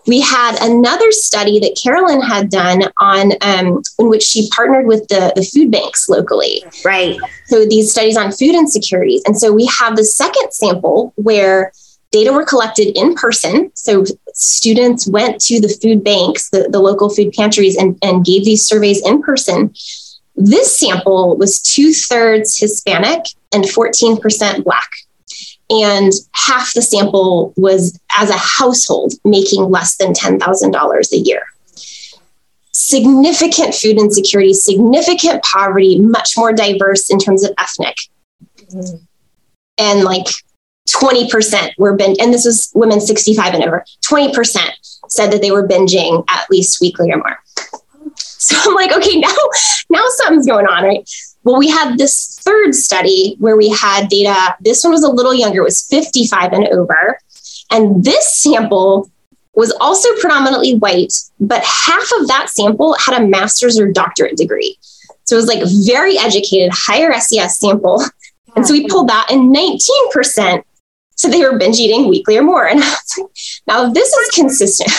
[0.07, 5.07] We had another study that Carolyn had done on um, in which she partnered with
[5.07, 6.63] the, the food banks locally.
[6.85, 7.19] Right.
[7.47, 9.23] So these studies on food insecurities.
[9.25, 11.71] And so we have the second sample where
[12.11, 13.71] data were collected in person.
[13.73, 18.45] So students went to the food banks, the, the local food pantries, and, and gave
[18.45, 19.73] these surveys in person.
[20.35, 24.89] This sample was two thirds Hispanic and 14% Black.
[25.69, 31.43] And half the sample was as a household making less than $10,000 a year.
[32.73, 37.95] Significant food insecurity, significant poverty, much more diverse in terms of ethnic.
[38.57, 38.97] Mm-hmm.
[39.77, 40.27] And like
[40.89, 44.59] 20% were binge, and this was women 65 and over, 20%
[45.07, 47.37] said that they were binging at least weekly or more.
[48.15, 49.35] So I'm like, okay, now,
[49.89, 51.07] now something's going on, right?
[51.43, 54.55] Well, we had this third study where we had data.
[54.61, 57.19] This one was a little younger, it was 55 and over.
[57.71, 59.09] And this sample
[59.53, 64.77] was also predominantly white, but half of that sample had a master's or doctorate degree.
[65.25, 68.03] So it was like very educated, higher SES sample.
[68.55, 70.63] And so we pulled that and 19%
[71.15, 72.67] so they were binge eating weekly or more.
[72.67, 73.27] And I was like,
[73.67, 74.91] now this is consistent.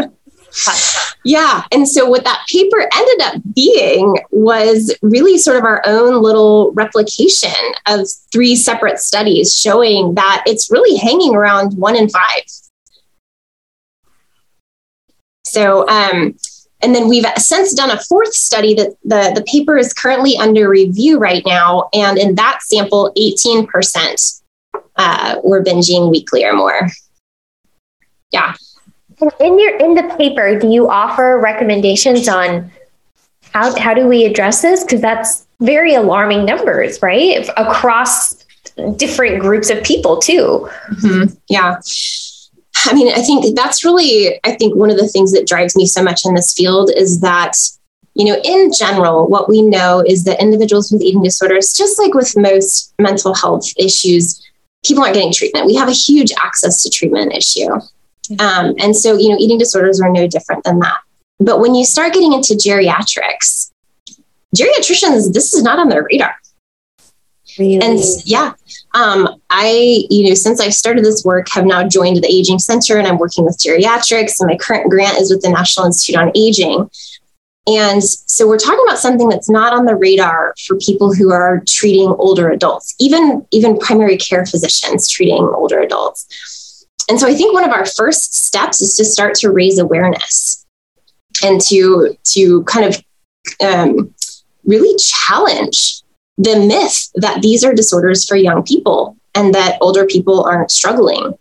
[1.24, 1.64] yeah.
[1.72, 6.72] And so what that paper ended up being was really sort of our own little
[6.72, 7.50] replication
[7.86, 12.42] of three separate studies showing that it's really hanging around one in five.
[15.44, 16.36] So, um,
[16.82, 20.68] and then we've since done a fourth study that the, the paper is currently under
[20.68, 21.88] review right now.
[21.92, 24.39] And in that sample, 18%
[25.00, 26.88] uh, were binging weekly or more.
[28.30, 28.54] Yeah.
[29.40, 32.70] In your in the paper, do you offer recommendations on
[33.52, 34.84] how how do we address this?
[34.84, 37.48] Because that's very alarming numbers, right?
[37.56, 38.46] Across
[38.96, 40.68] different groups of people too.
[40.90, 41.34] Mm-hmm.
[41.48, 41.80] Yeah.
[42.86, 45.86] I mean, I think that's really, I think one of the things that drives me
[45.86, 47.52] so much in this field is that,
[48.14, 52.14] you know, in general, what we know is that individuals with eating disorders, just like
[52.14, 54.40] with most mental health issues,
[54.84, 55.66] people aren't getting treatment.
[55.66, 57.68] We have a huge access to treatment issue.
[57.68, 58.40] Mm-hmm.
[58.40, 61.00] Um, and so, you know, eating disorders are no different than that.
[61.38, 63.70] But when you start getting into geriatrics,
[64.56, 66.34] geriatricians, this is not on their radar.
[67.58, 67.80] Really?
[67.80, 68.54] And yeah,
[68.94, 72.96] um, I, you know, since I started this work, have now joined the Aging Center
[72.98, 74.40] and I'm working with geriatrics.
[74.40, 76.88] And my current grant is with the National Institute on Aging.
[77.66, 81.62] And so we're talking about something that's not on the radar for people who are
[81.68, 86.86] treating older adults, even, even primary care physicians treating older adults.
[87.08, 90.66] And so I think one of our first steps is to start to raise awareness
[91.44, 93.04] and to, to kind of
[93.60, 94.14] um,
[94.64, 96.02] really challenge
[96.38, 101.34] the myth that these are disorders for young people and that older people aren't struggling.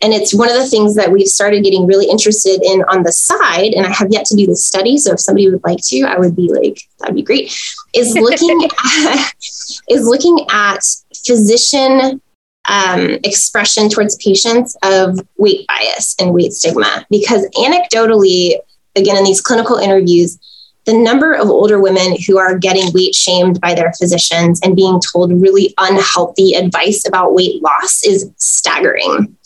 [0.00, 3.12] And it's one of the things that we've started getting really interested in on the
[3.12, 3.72] side.
[3.72, 4.96] And I have yet to do the study.
[4.96, 7.52] So if somebody would like to, I would be like, that'd be great.
[7.94, 9.34] Is looking at
[9.90, 10.80] is looking at
[11.26, 12.20] physician
[12.68, 17.06] um, expression towards patients of weight bias and weight stigma.
[17.10, 18.54] Because anecdotally,
[18.94, 20.38] again, in these clinical interviews,
[20.84, 25.00] the number of older women who are getting weight shamed by their physicians and being
[25.00, 29.36] told really unhealthy advice about weight loss is staggering.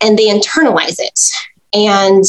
[0.00, 1.20] And they internalize it.
[1.72, 2.24] And,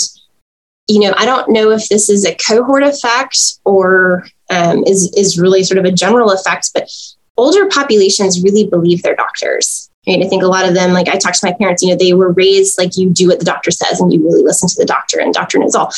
[0.88, 5.40] you know, I don't know if this is a cohort effect or um, is, is
[5.40, 6.90] really sort of a general effect, but
[7.38, 9.90] older populations really believe their doctors.
[10.08, 10.24] Right?
[10.24, 12.14] I think a lot of them, like I talked to my parents, you know, they
[12.14, 14.86] were raised like you do what the doctor says and you really listen to the
[14.86, 15.94] doctor and doctor knows all.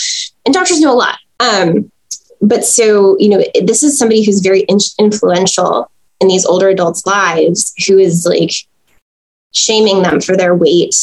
[0.45, 1.17] And doctors know a lot.
[1.39, 1.89] Um,
[2.43, 7.05] but so you know this is somebody who's very in- influential in these older adults
[7.05, 8.51] lives who is like
[9.53, 10.95] shaming them for their weight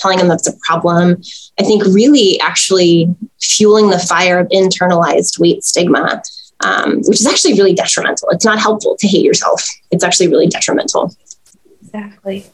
[0.00, 1.20] telling them that's a problem.
[1.58, 6.22] I think really actually fueling the fire of internalized weight stigma
[6.62, 8.28] um, which is actually really detrimental.
[8.30, 9.66] It's not helpful to hate yourself.
[9.90, 11.14] It's actually really detrimental.
[11.82, 12.46] Exactly.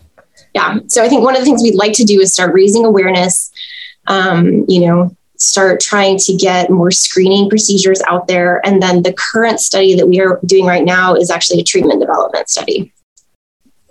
[0.55, 0.79] Yeah.
[0.87, 3.51] So i think one of the things we'd like to do is start raising awareness
[4.07, 8.65] um, you know start trying to get more screening procedures out there.
[8.67, 12.01] And then the current study that we are doing right now is actually a treatment
[12.01, 12.93] development study.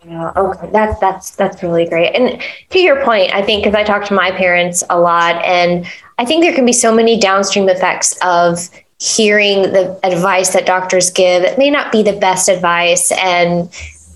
[0.08, 2.13] Yeah, okay, that's that's that's really great.
[2.15, 2.39] And
[2.70, 5.86] to your point, I think because I talk to my parents a lot, and
[6.20, 11.10] I think there can be so many downstream effects of hearing the advice that doctors
[11.10, 13.70] give that may not be the best advice, and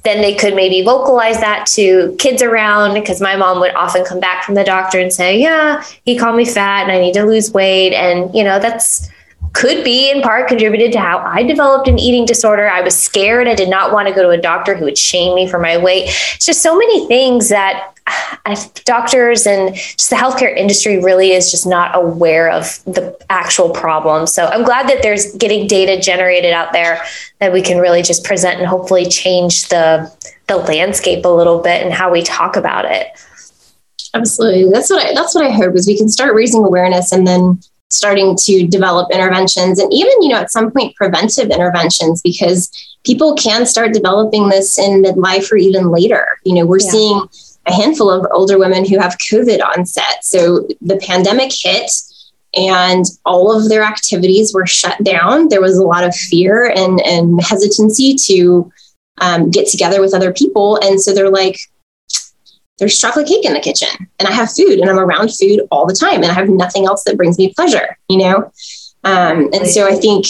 [0.04, 4.20] then they could maybe vocalize that to kids around because my mom would often come
[4.20, 7.26] back from the doctor and say, Yeah, he called me fat and I need to
[7.26, 7.94] lose weight.
[7.94, 9.10] And, you know, that's
[9.54, 12.70] could be in part contributed to how I developed an eating disorder.
[12.70, 13.48] I was scared.
[13.48, 15.78] I did not want to go to a doctor who would shame me for my
[15.78, 16.10] weight.
[16.36, 17.94] It's just so many things that
[18.46, 23.70] uh, doctors and just the healthcare industry really is just not aware of the actual
[23.70, 24.28] problem.
[24.28, 27.04] So I'm glad that there's getting data generated out there
[27.40, 30.12] that we can really just present and hopefully change the
[30.48, 33.08] the landscape a little bit and how we talk about it.
[34.14, 34.72] Absolutely.
[34.72, 37.60] That's what I that's what I hope is we can start raising awareness and then
[37.90, 42.72] starting to develop interventions and even you know at some point preventive interventions because
[43.04, 46.92] people can start developing this in midlife or even later you know we're yeah.
[46.92, 47.30] seeing
[47.70, 50.24] a handful of older women who have COVID onset.
[50.24, 51.92] So the pandemic hit
[52.56, 55.50] and all of their activities were shut down.
[55.50, 58.72] There was a lot of fear and, and hesitancy to
[59.22, 60.78] um, get together with other people.
[60.78, 61.60] And so they're like,
[62.80, 65.86] there's chocolate cake in the kitchen and I have food and I'm around food all
[65.86, 68.52] the time and I have nothing else that brings me pleasure, you know?
[69.04, 70.26] Um, and so I think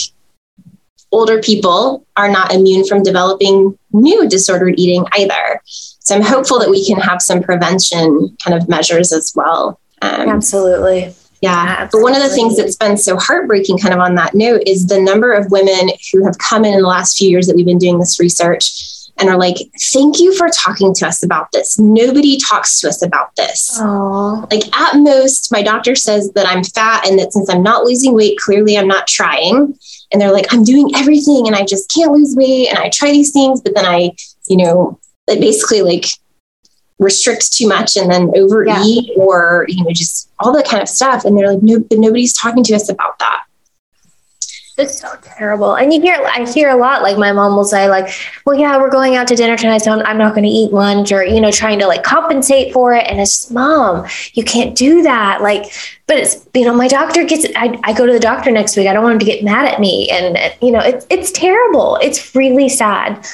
[1.12, 5.60] older people are not immune from developing new disordered eating either.
[5.64, 9.80] So I'm hopeful that we can have some prevention kind of measures as well.
[10.02, 11.14] Um, Absolutely.
[11.40, 11.88] Yeah.
[11.90, 14.86] But one of the things that's been so heartbreaking, kind of on that note, is
[14.86, 17.66] the number of women who have come in in the last few years that we've
[17.66, 19.56] been doing this research and are like,
[19.92, 21.78] thank you for talking to us about this.
[21.78, 23.78] Nobody talks to us about this.
[23.78, 24.50] Aww.
[24.50, 28.14] Like, at most, my doctor says that I'm fat and that since I'm not losing
[28.14, 29.78] weight, clearly I'm not trying.
[30.12, 32.68] And they're like, I'm doing everything and I just can't lose weight.
[32.68, 34.12] And I try these things, but then I,
[34.48, 34.98] you know,
[35.28, 36.06] it basically like
[36.98, 39.14] restrict too much and then overeat yeah.
[39.16, 42.34] or you know just all that kind of stuff and they're like no but nobody's
[42.34, 43.42] talking to us about that
[44.80, 45.74] it's so terrible.
[45.74, 48.12] And you hear i hear a lot like my mom will say like
[48.44, 51.12] well yeah we're going out to dinner tonight so i'm not going to eat lunch
[51.12, 54.76] or you know trying to like compensate for it and it's just mom you can't
[54.76, 55.42] do that.
[55.42, 55.72] Like
[56.06, 58.86] but it's you know my doctor gets I, I go to the doctor next week
[58.88, 61.98] i don't want him to get mad at me and you know it's it's terrible.
[62.02, 63.26] It's really sad.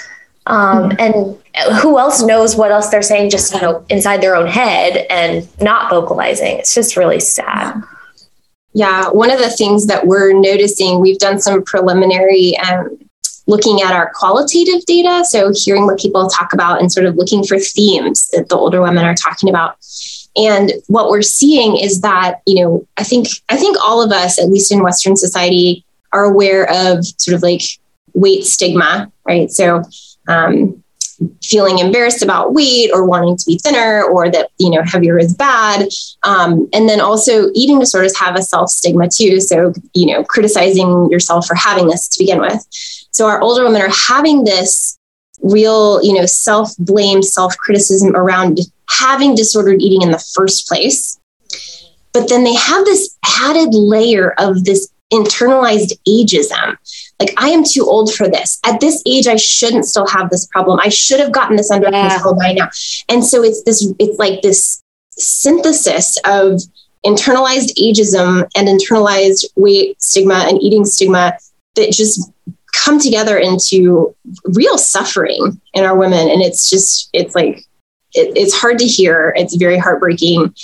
[0.49, 1.01] Um, mm-hmm.
[1.01, 5.07] and who else knows what else they're saying just you know inside their own head
[5.11, 6.59] and not vocalizing.
[6.59, 7.75] It's just really sad.
[7.77, 7.96] Yeah
[9.11, 12.99] one of the things that we're noticing we've done some preliminary um,
[13.47, 15.25] looking at our qualitative data.
[15.25, 18.83] So hearing what people talk about and sort of looking for themes that the older
[18.83, 19.79] women are talking about.
[20.37, 24.39] And what we're seeing is that you know i think i think all of us
[24.39, 27.63] at least in western society are aware of sort of like
[28.13, 29.51] weight stigma right?
[29.51, 29.83] So
[30.29, 30.83] um,
[31.43, 35.35] feeling embarrassed about weight or wanting to be thinner or that you know heavier is
[35.35, 35.89] bad.
[36.23, 39.41] Um, and then also eating disorders have a self stigma too.
[39.41, 42.67] So you know criticizing yourself for having this to begin with.
[43.11, 44.99] So our older women are having this
[45.43, 48.59] real you know self blame self criticism around
[48.89, 51.19] having disordered eating in the first place.
[52.13, 56.77] But then they have this added layer of this internalized ageism
[57.21, 58.61] like I am too old for this.
[58.65, 60.81] At this age, I shouldn't still have this problem.
[60.83, 62.11] I should have gotten this under yeah.
[62.11, 62.69] control by now.
[63.09, 66.61] And so it's this, it's like this synthesis of
[67.05, 71.33] internalized ageism and internalized weight stigma and eating stigma
[71.77, 72.31] that just
[72.75, 74.15] come together into
[74.45, 76.29] real suffering in our women.
[76.29, 77.65] And it's just, it's like,
[78.13, 79.33] it, it's hard to hear.
[79.37, 80.55] It's very heartbreaking.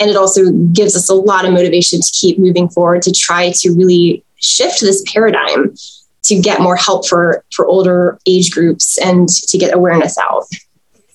[0.00, 3.52] And it also gives us a lot of motivation to keep moving forward to try
[3.56, 5.74] to really shift this paradigm
[6.22, 10.44] to get more help for for older age groups and to get awareness out.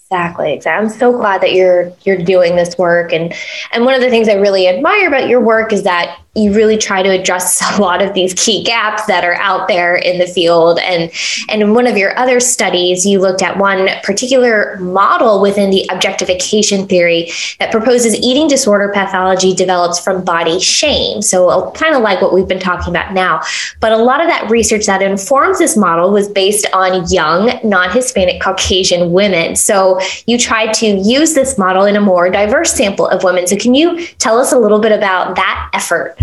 [0.05, 0.71] Exactly exactly.
[0.71, 3.11] I'm so glad that you're you're doing this work.
[3.11, 3.33] And
[3.71, 6.77] and one of the things i really admire about your work is that you really
[6.77, 10.27] try to address a lot of these key gaps that are out there in the
[10.27, 10.79] field.
[10.79, 11.11] And,
[11.49, 15.87] and in one of your other studies, you looked at one particular model within the
[15.91, 21.21] objectification theory that proposes eating disorder pathology develops from body shame.
[21.21, 23.41] So, uh, kind of like what we've been talking about now.
[23.79, 27.91] But a lot of that research that informs this model was based on young, non
[27.91, 29.55] Hispanic Caucasian women.
[29.55, 33.47] So, you tried to use this model in a more diverse sample of women.
[33.47, 36.17] So, can you tell us a little bit about that effort?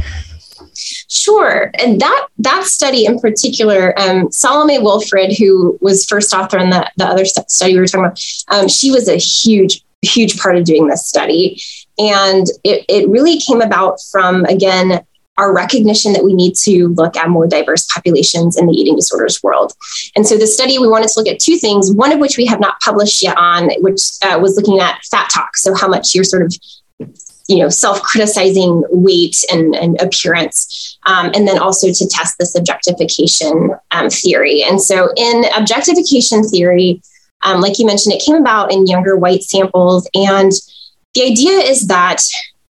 [1.14, 6.70] Sure, and that that study in particular, um, Salome Wilfred, who was first author in
[6.70, 10.56] the the other study we were talking about, um, she was a huge huge part
[10.56, 11.60] of doing this study,
[11.98, 15.04] and it it really came about from again
[15.36, 19.42] our recognition that we need to look at more diverse populations in the eating disorders
[19.42, 19.72] world.
[20.14, 22.44] And so the study, we wanted to look at two things, one of which we
[22.46, 25.56] have not published yet on, which uh, was looking at fat talk.
[25.56, 26.54] So how much you're sort of
[27.52, 33.70] you know self-criticizing weight and, and appearance um, and then also to test this objectification
[33.90, 34.62] um, theory.
[34.62, 37.02] And so in objectification theory
[37.42, 40.08] um, like you mentioned it came about in younger white samples.
[40.14, 40.52] And
[41.14, 42.22] the idea is that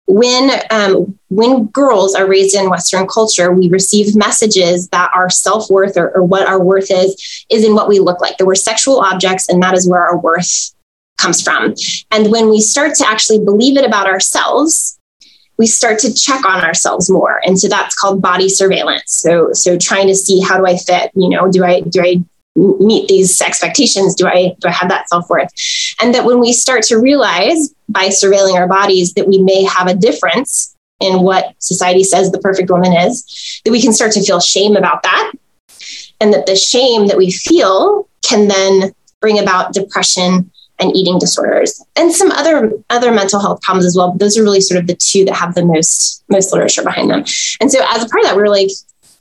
[0.07, 5.97] when um, when girls are raised in western culture we receive messages that our self-worth
[5.97, 8.37] or, or what our worth is is in what we look like.
[8.39, 10.75] That we're sexual objects and that is where our worth
[11.19, 11.75] comes from.
[12.11, 14.99] And when we start to actually believe it about ourselves,
[15.59, 17.41] we start to check on ourselves more.
[17.45, 19.13] And so that's called body surveillance.
[19.13, 22.23] So so trying to see how do I fit, you know, do I do I
[22.57, 24.15] meet these expectations?
[24.15, 25.51] Do I do I have that self-worth?
[26.01, 29.87] And that when we start to realize by surveilling our bodies that we may have
[29.87, 34.23] a difference in what society says the perfect woman is, that we can start to
[34.23, 35.33] feel shame about that.
[36.21, 41.83] And that the shame that we feel can then bring about depression and eating disorders
[41.97, 44.13] and some other other mental health problems as well.
[44.13, 47.25] Those are really sort of the two that have the most most literature behind them.
[47.61, 48.71] And so as a part of that we are like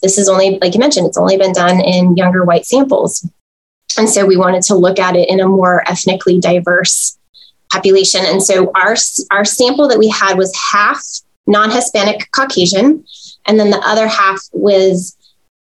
[0.02, 3.28] this is only like you mentioned it's only been done in younger white samples.
[3.98, 7.18] And so we wanted to look at it in a more ethnically diverse
[7.72, 8.22] population.
[8.26, 8.96] And so our
[9.32, 11.04] our sample that we had was half
[11.48, 13.04] non-hispanic caucasian
[13.46, 15.18] and then the other half was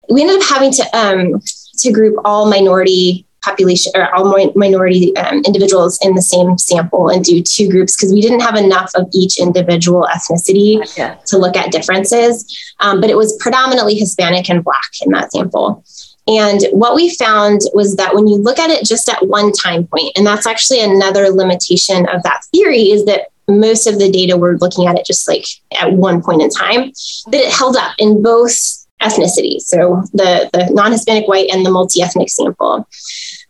[0.09, 1.41] we ended up having to um,
[1.79, 7.24] to group all minority population or all minority um, individuals in the same sample and
[7.24, 11.20] do two groups because we didn't have enough of each individual ethnicity gotcha.
[11.26, 12.34] to look at differences.
[12.80, 15.84] Um, but it was predominantly Hispanic and Black in that sample.
[16.28, 19.88] And what we found was that when you look at it just at one time
[19.88, 24.36] point, and that's actually another limitation of that theory, is that most of the data
[24.36, 25.45] we're looking at it just like
[25.80, 26.91] at one point in time,
[27.32, 29.62] that it held up in both ethnicities.
[29.62, 32.88] So the, the non Hispanic white and the multi ethnic sample.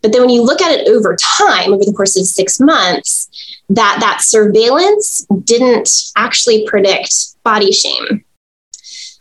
[0.01, 3.29] But then when you look at it over time, over the course of six months,
[3.69, 8.23] that that surveillance didn't actually predict body shame.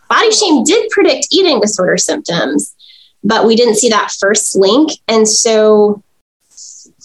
[0.09, 2.75] Body shame did predict eating disorder symptoms,
[3.25, 4.93] but we didn't see that first link.
[5.09, 6.03] And so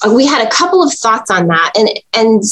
[0.05, 1.71] uh, we had a couple of thoughts on that.
[1.75, 2.43] And, and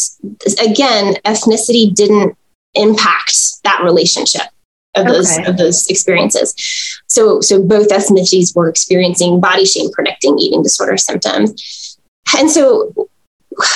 [0.59, 2.35] again, ethnicity didn't
[2.73, 4.47] impact that relationship
[4.95, 5.11] of okay.
[5.11, 6.98] those of those experiences.
[7.09, 11.97] So so both ethnicities were experiencing body shame predicting eating disorder symptoms.
[12.37, 12.93] And so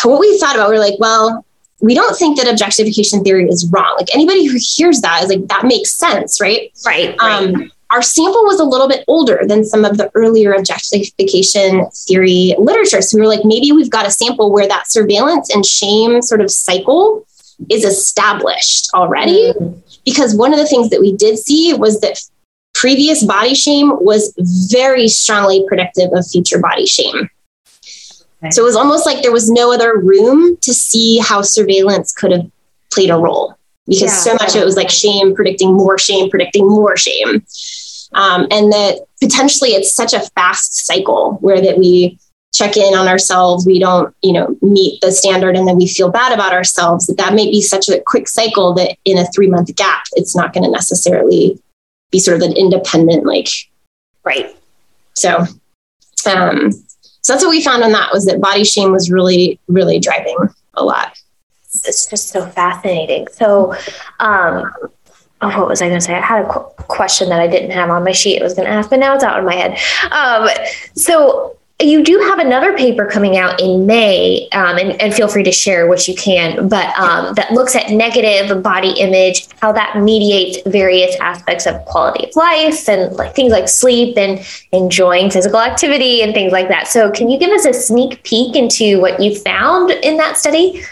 [0.04, 1.46] what we thought about, we are like, well,
[1.82, 3.96] we don't think that objectification theory is wrong.
[3.98, 6.72] Like anybody who hears that is like, that makes sense, right?
[6.86, 7.16] Right.
[7.22, 7.44] right.
[7.44, 12.56] Um, our sample was a little bit older than some of the earlier objectification theory
[12.58, 13.02] literature.
[13.02, 16.42] So we were like, maybe we've got a sample where that surveillance and shame sort
[16.42, 17.28] of cycle
[17.70, 19.54] is established already.
[19.54, 19.80] Mm.
[20.06, 22.20] Because one of the things that we did see was that
[22.74, 24.34] previous body shame was
[24.72, 27.30] very strongly predictive of future body shame.
[28.44, 28.52] Okay.
[28.52, 32.32] So it was almost like there was no other room to see how surveillance could
[32.32, 32.52] have
[32.92, 33.56] played a role
[33.88, 34.34] because yeah.
[34.34, 37.46] so much of it was like shame predicting more shame, predicting more shame.
[38.14, 42.20] Um, and that potentially it's such a fast cycle where that we
[42.54, 46.12] check in on ourselves we don't you know meet the standard and then we feel
[46.12, 49.48] bad about ourselves that that may be such a quick cycle that in a three
[49.48, 51.60] month gap it's not going to necessarily
[52.14, 53.50] be sort of an independent like
[54.24, 54.56] right
[55.14, 55.40] so
[56.26, 60.00] um so that's what we found on that was that body shame was really really
[60.00, 60.38] driving
[60.76, 61.18] a lot
[61.84, 63.76] it's just so fascinating so
[64.22, 64.72] um
[65.44, 66.16] oh, what was I going to say?
[66.16, 68.40] I had a qu- question that I didn't have on my sheet.
[68.40, 69.78] I was going to ask, but now it's out of my head.
[70.12, 70.48] Um,
[70.96, 75.44] so you do have another paper coming out in May, um, and, and, feel free
[75.44, 79.98] to share what you can, but um, that looks at negative body image, how that
[80.00, 85.60] mediates various aspects of quality of life and like things like sleep and enjoying physical
[85.60, 86.88] activity and things like that.
[86.88, 90.84] So, can you give us a sneak peek into what you found in that study?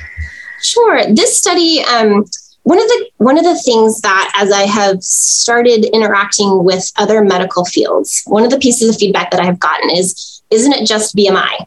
[0.61, 1.03] Sure.
[1.13, 2.25] This study, um,
[2.63, 7.23] one of the one of the things that as i have started interacting with other
[7.23, 10.85] medical fields one of the pieces of feedback that i have gotten is isn't it
[10.85, 11.65] just BMI?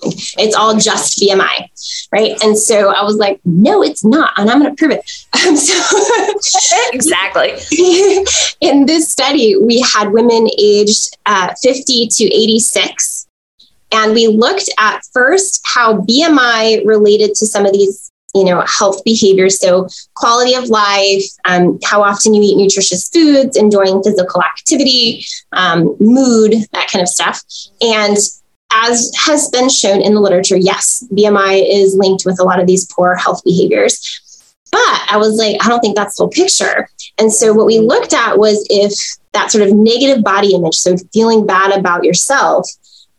[0.00, 1.68] It's all just BMI,
[2.12, 2.42] right?
[2.44, 5.10] And so I was like, no, it's not, and I'm going to prove it.
[5.46, 7.52] Um, so exactly.
[8.60, 13.26] in this study, we had women aged uh, 50 to 86,
[13.92, 19.02] and we looked at first how BMI related to some of these you know health
[19.04, 25.24] behaviors so quality of life um, how often you eat nutritious foods enjoying physical activity
[25.52, 27.42] um, mood that kind of stuff.
[27.80, 28.16] And
[28.70, 32.66] as has been shown in the literature yes bmi is linked with a lot of
[32.66, 34.44] these poor health behaviors.
[34.70, 36.88] But i was like i don't think that's the whole picture.
[37.16, 38.92] And so what we looked at was if
[39.32, 42.68] that sort of negative body image so feeling bad about yourself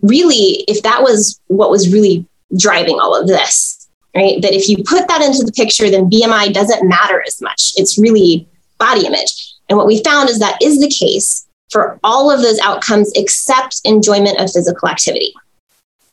[0.02, 2.26] really if that was what was really
[2.58, 3.79] driving all of this
[4.16, 4.42] right?
[4.42, 7.74] That if you put that into the picture, then BMI doesn't matter as much.
[7.76, 8.48] It's really
[8.78, 9.54] body image.
[9.68, 13.82] And what we found is that is the case for all of those outcomes except
[13.86, 15.34] enjoyment of physical activity.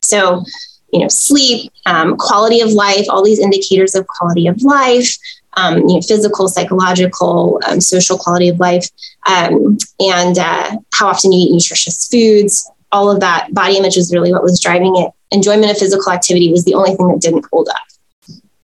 [0.03, 0.45] So,
[0.93, 5.17] you know, sleep, um, quality of life, all these indicators of quality of life,
[5.57, 8.87] um, you know, physical, psychological, um, social quality of life,
[9.27, 14.13] um, and uh, how often you eat nutritious foods, all of that body image was
[14.13, 15.11] really what was driving it.
[15.31, 17.77] Enjoyment of physical activity was the only thing that didn't hold up.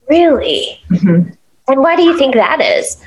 [0.08, 0.80] Really?
[0.90, 1.30] Mm-hmm.
[1.68, 3.02] And why do you think that is?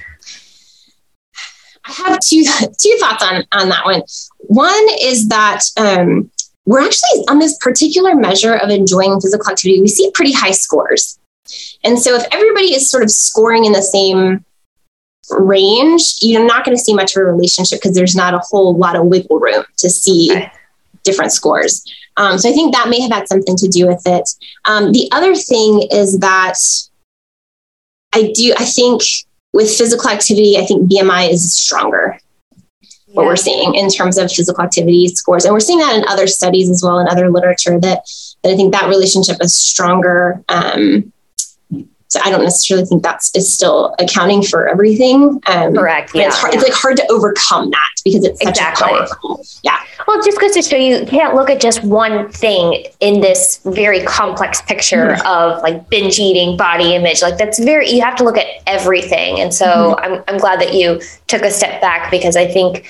[1.87, 2.43] I have two
[2.79, 4.01] two thoughts on on that one.
[4.39, 6.29] One is that um,
[6.65, 9.81] we're actually on this particular measure of enjoying physical activity.
[9.81, 11.19] We see pretty high scores,
[11.83, 14.43] and so if everybody is sort of scoring in the same
[15.31, 18.75] range, you're not going to see much of a relationship because there's not a whole
[18.75, 20.51] lot of wiggle room to see okay.
[21.05, 21.83] Different scores.
[22.17, 24.29] Um, so I think that may have had something to do with it.
[24.65, 26.55] Um, the other thing is that
[28.13, 29.01] I do, I think
[29.53, 32.19] with physical activity, I think BMI is stronger.
[33.07, 33.27] What yeah.
[33.29, 36.69] we're seeing in terms of physical activity scores, and we're seeing that in other studies
[36.69, 38.03] as well in other literature that
[38.43, 40.43] that I think that relationship is stronger.
[40.49, 41.13] Um,
[42.15, 45.41] so I don't necessarily think that's is still accounting for everything.
[45.47, 46.11] Um, Correct.
[46.15, 46.59] Yeah, it's, hard, yeah.
[46.59, 48.87] it's like hard to overcome that because it's such exactly.
[48.87, 49.45] a powerful.
[49.63, 49.83] Yeah.
[50.07, 53.59] Well, just goes to show you you can't look at just one thing in this
[53.65, 55.27] very complex picture mm-hmm.
[55.27, 57.21] of like binge eating, body image.
[57.21, 59.41] Like that's very you have to look at everything.
[59.41, 60.13] And so mm-hmm.
[60.13, 62.87] I'm I'm glad that you took a step back because I think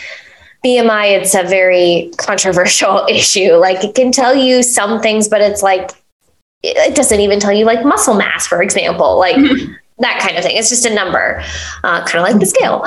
[0.64, 3.54] BMI it's a very controversial issue.
[3.54, 5.90] Like it can tell you some things, but it's like
[6.66, 9.74] it doesn't even tell you like muscle mass, for example, like mm-hmm.
[10.00, 10.58] that kind of thing.
[10.58, 11.42] It's just a number,
[11.84, 12.86] uh, kind of like the scale.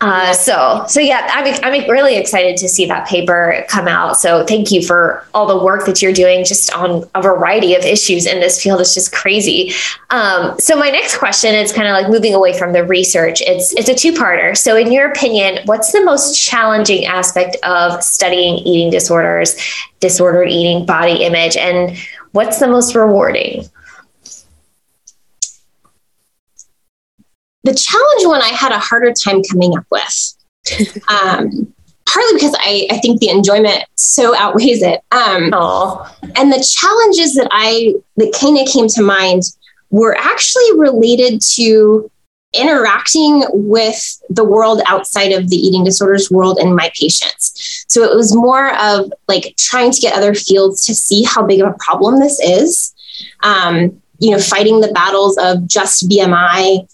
[0.00, 4.18] Uh, so, so yeah, I'm, I'm really excited to see that paper come out.
[4.18, 7.82] So thank you for all the work that you're doing just on a variety of
[7.82, 8.80] issues in this field.
[8.80, 9.72] It's just crazy.
[10.10, 13.40] Um, so my next question is kind of like moving away from the research.
[13.40, 14.56] It's, it's a two parter.
[14.56, 19.56] So in your opinion, what's the most challenging aspect of studying eating disorders,
[20.00, 21.96] disordered eating, body image, and
[22.36, 23.64] What's the most rewarding?
[27.64, 30.34] The challenge one I had a harder time coming up with.
[31.08, 31.72] um,
[32.04, 35.00] partly because I, I think the enjoyment so outweighs it.
[35.12, 35.50] Um,
[36.36, 39.44] and the challenges that I that kind of came to mind
[39.88, 42.10] were actually related to
[42.52, 47.75] interacting with the world outside of the eating disorders world and my patients.
[47.88, 51.60] So it was more of like trying to get other fields to see how big
[51.60, 52.94] of a problem this is.
[53.42, 56.88] Um, you know, fighting the battles of just BMI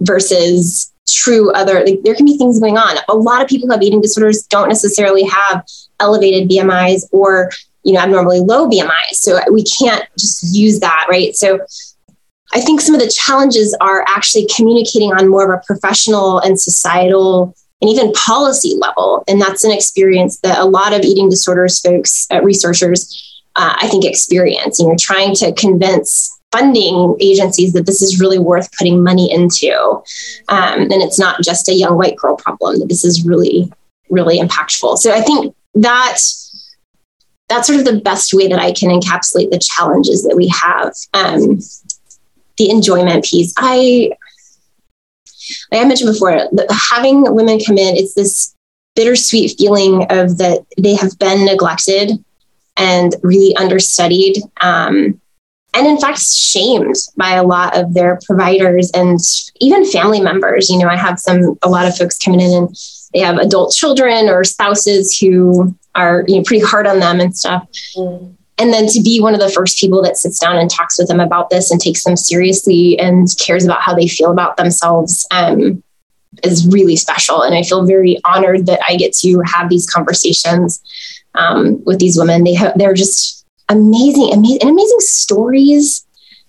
[0.00, 2.96] versus true other, like, there can be things going on.
[3.08, 5.64] A lot of people who have eating disorders don't necessarily have
[5.98, 7.50] elevated BMIs or,
[7.82, 9.14] you know, abnormally low BMIs.
[9.14, 11.34] So we can't just use that, right?
[11.34, 11.60] So
[12.52, 16.60] I think some of the challenges are actually communicating on more of a professional and
[16.60, 19.24] societal and even policy level.
[19.28, 23.88] And that's an experience that a lot of eating disorders folks, uh, researchers, uh, I
[23.88, 24.78] think experience.
[24.78, 29.72] You know, trying to convince funding agencies that this is really worth putting money into.
[30.48, 33.72] Um, and it's not just a young white girl problem, that this is really,
[34.08, 34.98] really impactful.
[34.98, 36.18] So I think that
[37.48, 40.92] that's sort of the best way that I can encapsulate the challenges that we have.
[41.14, 41.60] Um,
[42.60, 43.54] the enjoyment piece.
[43.56, 44.12] I,
[45.70, 46.48] like I mentioned before,
[46.90, 48.54] having women come in, it's this
[48.96, 52.12] bittersweet feeling of that they have been neglected
[52.76, 54.36] and really understudied.
[54.60, 55.20] Um,
[55.72, 59.20] and in fact, shamed by a lot of their providers and
[59.60, 60.68] even family members.
[60.68, 62.76] You know, I have some, a lot of folks coming in and
[63.14, 67.36] they have adult children or spouses who are, you know, pretty hard on them and
[67.36, 67.68] stuff.
[67.96, 70.98] Mm and then to be one of the first people that sits down and talks
[70.98, 74.58] with them about this and takes them seriously and cares about how they feel about
[74.58, 75.82] themselves um,
[76.44, 77.42] is really special.
[77.42, 80.82] And i feel very honored that i get to have these conversations
[81.34, 82.44] um, with these women.
[82.44, 86.06] They they're just amazing amazing amazing stories.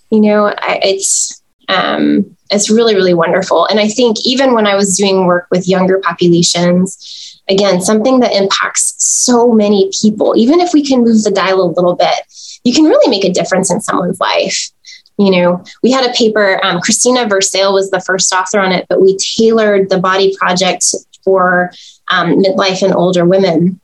[0.09, 3.67] You know I, it's um, it's really really wonderful.
[3.67, 8.33] And i think even when i was doing work with younger populations again, something that
[8.33, 10.33] impacts so many people.
[10.35, 12.15] Even if we can move the dial a little bit,
[12.63, 14.69] you can really make a difference in someone's life.
[15.17, 18.87] You know, we had a paper, um, Christina Verzijl was the first author on it,
[18.89, 20.85] but we tailored the body project
[21.23, 21.71] for
[22.09, 23.79] um, midlife and older women.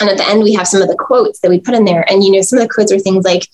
[0.00, 2.04] And at the end, we have some of the quotes that we put in there.
[2.10, 3.48] And, you know, some of the quotes are things like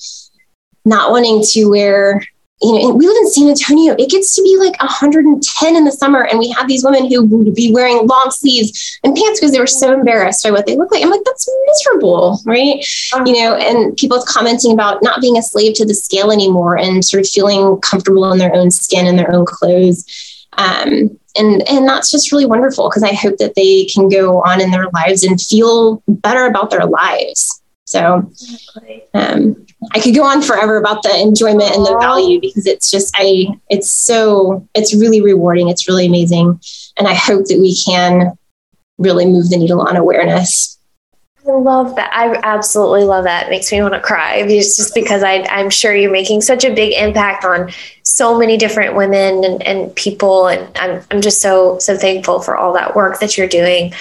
[0.84, 2.24] not wanting to wear
[2.60, 3.94] you know, we live in San Antonio.
[3.98, 7.22] It gets to be like 110 in the summer, and we have these women who
[7.24, 10.76] would be wearing long sleeves and pants because they were so embarrassed by what they
[10.76, 11.02] look like.
[11.02, 12.84] I'm like, that's miserable, right?
[13.12, 13.24] Uh-huh.
[13.26, 17.04] You know, and people commenting about not being a slave to the scale anymore and
[17.04, 20.04] sort of feeling comfortable in their own skin and their own clothes.
[20.54, 24.60] Um, and and that's just really wonderful because I hope that they can go on
[24.60, 27.57] in their lives and feel better about their lives.
[27.88, 28.30] So,
[29.14, 33.14] um, I could go on forever about the enjoyment and the value because it's just
[33.16, 35.70] I it's so it's really rewarding.
[35.70, 36.60] It's really amazing.
[36.98, 38.36] And I hope that we can
[38.98, 40.78] really move the needle on awareness.
[41.46, 42.10] I love that.
[42.12, 43.46] I absolutely love that.
[43.46, 44.34] It makes me want to cry.
[44.46, 47.70] It's just because I, I'm sure you're making such a big impact on
[48.02, 50.48] so many different women and, and people.
[50.48, 53.94] And I'm, I'm just so, so thankful for all that work that you're doing.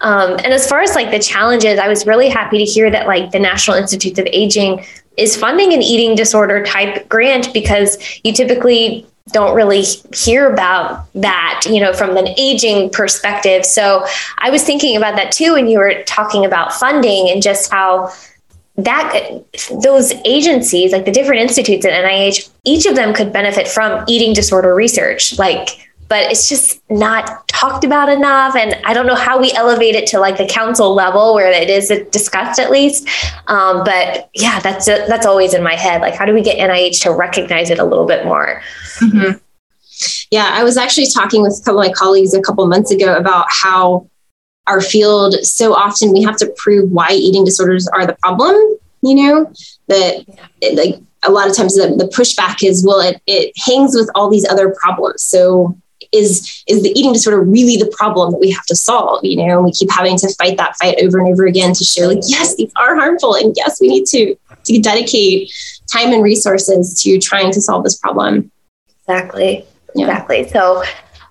[0.00, 3.06] Um, and as far as like the challenges, I was really happy to hear that
[3.06, 4.84] like the National Institutes of Aging
[5.16, 9.82] is funding an eating disorder type grant because you typically don't really
[10.14, 13.64] hear about that, you know, from an aging perspective.
[13.64, 14.04] So
[14.38, 18.12] I was thinking about that too when you were talking about funding and just how
[18.76, 19.30] that
[19.82, 24.34] those agencies, like the different institutes at NIH, each of them could benefit from eating
[24.34, 25.38] disorder research.
[25.38, 28.54] Like but it's just not talked about enough.
[28.54, 31.68] And I don't know how we elevate it to like the council level where it
[31.68, 33.08] is discussed at least.
[33.48, 36.02] Um, but yeah, that's that's always in my head.
[36.02, 38.62] Like, how do we get NIH to recognize it a little bit more?
[39.00, 39.38] Mm-hmm.
[40.30, 43.16] Yeah, I was actually talking with a couple of my colleagues a couple months ago
[43.16, 44.08] about how
[44.68, 48.54] our field so often we have to prove why eating disorders are the problem.
[49.02, 49.52] You know
[49.88, 50.24] that
[50.74, 50.94] like
[51.24, 54.48] a lot of times the, the pushback is well it, it hangs with all these
[54.48, 55.76] other problems so
[56.14, 59.56] is is the eating disorder really the problem that we have to solve you know?
[59.56, 62.22] And we keep having to fight that fight over and over again to show like
[62.26, 65.52] yes these are harmful and yes we need to to dedicate
[65.92, 68.50] time and resources to trying to solve this problem.
[69.00, 69.64] Exactly.
[69.94, 70.06] Yeah.
[70.06, 70.48] exactly.
[70.48, 70.82] So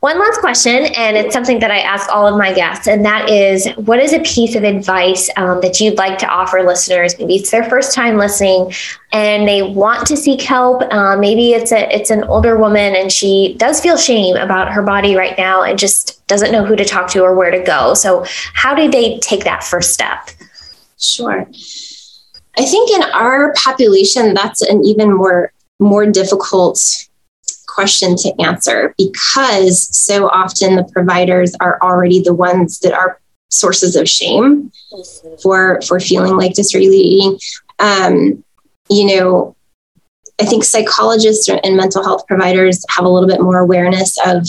[0.04, 3.30] one last question, and it's something that I ask all of my guests, and that
[3.30, 7.18] is what is a piece of advice um, that you'd like to offer listeners?
[7.18, 8.74] Maybe it's their first time listening
[9.14, 10.82] and they want to seek help.
[10.91, 14.82] Uh, maybe it's a it's an older woman and she does feel shame about her
[14.82, 17.93] body right now and just doesn't know who to talk to or where to go.
[17.93, 20.30] So, how do they take that first step?
[20.99, 21.47] Sure.
[22.58, 27.08] I think in our population, that's an even more more difficult
[27.74, 33.19] question to answer because so often the providers are already the ones that are
[33.49, 34.71] sources of shame
[35.41, 37.39] for for feeling like disregulated eating.
[37.80, 38.43] Um,
[38.89, 39.55] you know,
[40.39, 44.47] I think psychologists and mental health providers have a little bit more awareness of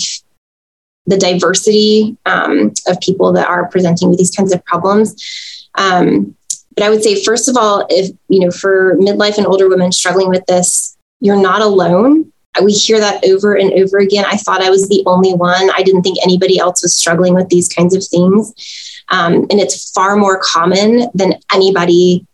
[1.07, 5.69] the diversity um, of people that are presenting with these kinds of problems.
[5.77, 6.35] Um,
[6.75, 9.93] but I would say, first of all, if you know, for midlife and older women
[9.93, 12.33] struggling with this, you're not alone
[12.63, 14.25] we hear that over and over again.
[14.27, 15.71] I thought I was the only one.
[15.75, 19.03] I didn't think anybody else was struggling with these kinds of things.
[19.09, 22.27] Um, and it's far more common than anybody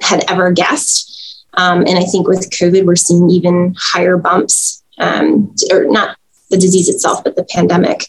[0.00, 1.44] had ever guessed.
[1.54, 6.16] Um, and I think with COVID, we're seeing even higher bumps, um, or not
[6.50, 8.06] the disease itself, but the pandemic.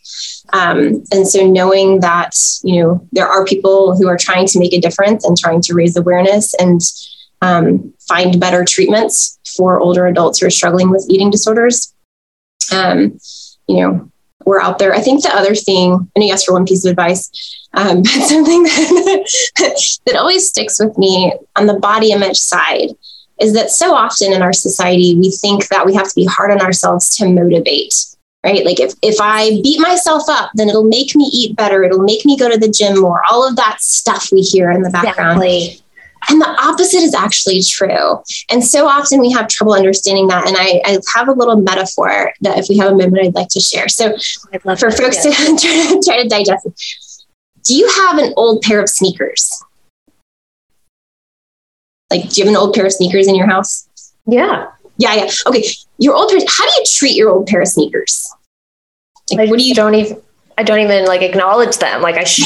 [0.53, 4.73] Um, and so knowing that, you know, there are people who are trying to make
[4.73, 6.81] a difference and trying to raise awareness and
[7.41, 11.93] um, find better treatments for older adults who are struggling with eating disorders.
[12.71, 13.19] Um,
[13.67, 14.11] you know,
[14.45, 14.93] we're out there.
[14.93, 17.29] I think the other thing, I yes, for one piece of advice,
[17.73, 19.29] um, but something that,
[20.05, 22.89] that always sticks with me on the body image side
[23.39, 26.49] is that so often in our society, we think that we have to be hard
[26.49, 27.93] on ourselves to motivate,
[28.43, 28.65] right?
[28.65, 31.83] Like if, if I beat myself up, then it'll make me eat better.
[31.83, 33.21] It'll make me go to the gym more.
[33.29, 35.43] All of that stuff we hear in the background.
[35.43, 35.83] Exactly.
[36.29, 38.21] And the opposite is actually true.
[38.49, 40.47] And so often we have trouble understanding that.
[40.47, 43.49] And I, I have a little metaphor that if we have a moment, I'd like
[43.49, 43.87] to share.
[43.87, 46.81] So oh, for folks to try, to try to digest it,
[47.63, 49.63] do you have an old pair of sneakers?
[52.09, 53.87] Like, do you have an old pair of sneakers in your house?
[54.25, 54.67] Yeah.
[54.97, 55.31] Yeah, yeah.
[55.45, 55.63] Okay.
[55.97, 58.33] Your old pair, how do you treat your old pair of sneakers?
[59.31, 60.21] Like, what do you don't even
[60.57, 62.01] I don't even like acknowledge them.
[62.01, 62.45] Like I should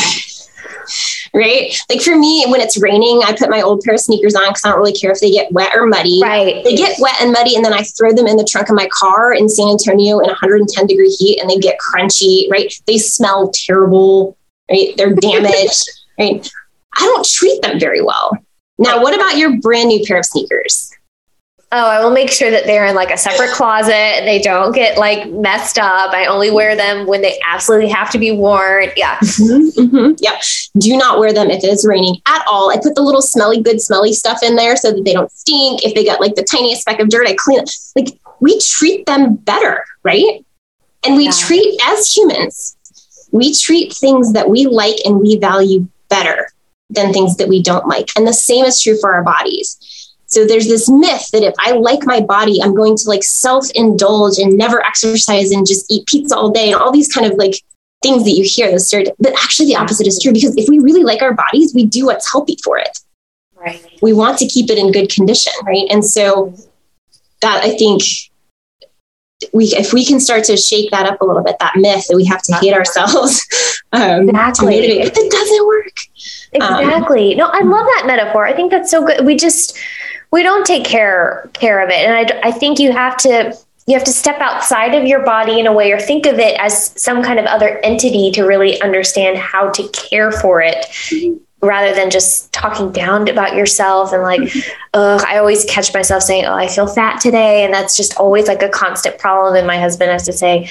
[1.34, 1.73] right?
[1.89, 4.65] Like for me, when it's raining, I put my old pair of sneakers on because
[4.65, 6.19] I don't really care if they get wet or muddy.
[6.21, 6.63] Right.
[6.63, 8.88] They get wet and muddy, and then I throw them in the trunk of my
[8.91, 12.73] car in San Antonio in 110 degree heat, and they get crunchy, right?
[12.88, 14.38] They smell terrible,
[14.69, 14.95] right?
[14.97, 16.49] They're damaged, right?
[16.97, 18.38] I don't treat them very well.
[18.77, 20.91] Now, what about your brand new pair of sneakers?
[21.74, 24.74] Oh, I will make sure that they're in like a separate closet and they don't
[24.74, 26.11] get like messed up.
[26.11, 28.89] I only wear them when they absolutely have to be worn.
[28.97, 29.17] Yeah.
[29.19, 30.13] Mm-hmm, mm-hmm.
[30.19, 30.41] Yep.
[30.80, 32.72] Do not wear them if it is raining at all.
[32.72, 35.86] I put the little smelly, good, smelly stuff in there so that they don't stink.
[35.86, 37.72] If they got like the tiniest speck of dirt, I clean it.
[37.95, 40.45] Like we treat them better, right?
[41.05, 41.32] And we yeah.
[41.32, 42.76] treat as humans,
[43.32, 46.49] we treat things that we like and we value better
[46.89, 48.09] than things that we don't like.
[48.17, 49.78] And the same is true for our bodies
[50.32, 53.69] so there's this myth that if I like my body, I'm going to like self
[53.75, 57.38] indulge and never exercise and just eat pizza all day and all these kind of
[57.38, 57.55] like
[58.01, 58.79] things that you hear.
[58.79, 61.86] Stereotype, but actually the opposite is true because if we really like our bodies, we
[61.86, 62.97] do what's healthy for it.
[63.55, 63.86] Right.
[64.01, 65.86] We want to keep it in good condition, right?
[65.91, 66.55] And so
[67.41, 68.01] that I think
[69.53, 72.15] we if we can start to shake that up a little bit, that myth that
[72.15, 73.45] we have to hate ourselves
[73.91, 75.03] um, exactly.
[75.03, 75.99] that doesn't work.
[76.53, 77.34] Exactly.
[77.34, 78.45] Um, no, I love that metaphor.
[78.45, 79.25] I think that's so good.
[79.25, 79.77] We just
[80.32, 82.05] we don't take care care of it.
[82.05, 83.57] And I, I think you have to
[83.88, 86.57] you have to step outside of your body in a way or think of it
[86.59, 91.38] as some kind of other entity to really understand how to care for it mm-hmm.
[91.65, 94.41] rather than just talking down about yourself and like
[94.93, 98.47] ugh, i always catch myself saying oh i feel fat today and that's just always
[98.47, 99.55] like a constant problem.
[99.55, 100.69] And my husband has to say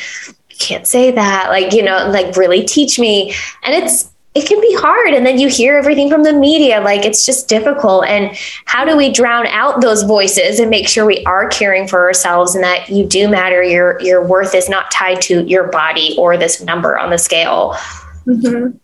[0.60, 1.48] can't say that.
[1.48, 3.34] Like you know like really teach me.
[3.64, 5.12] And it's it can be hard.
[5.12, 8.06] And then you hear everything from the media like it's just difficult.
[8.06, 12.06] And how do we drown out those voices and make sure we are caring for
[12.06, 13.62] ourselves and that you do matter?
[13.62, 17.74] Your your worth is not tied to your body or this number on the scale.
[18.26, 18.76] Mm-hmm.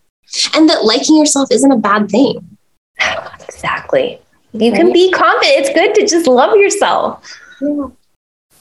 [0.55, 2.57] and that liking yourself isn't a bad thing.
[3.49, 4.21] Exactly.
[4.53, 4.81] You right?
[4.81, 5.59] can be confident.
[5.59, 7.25] It's good to just love yourself.
[7.61, 7.89] Yeah.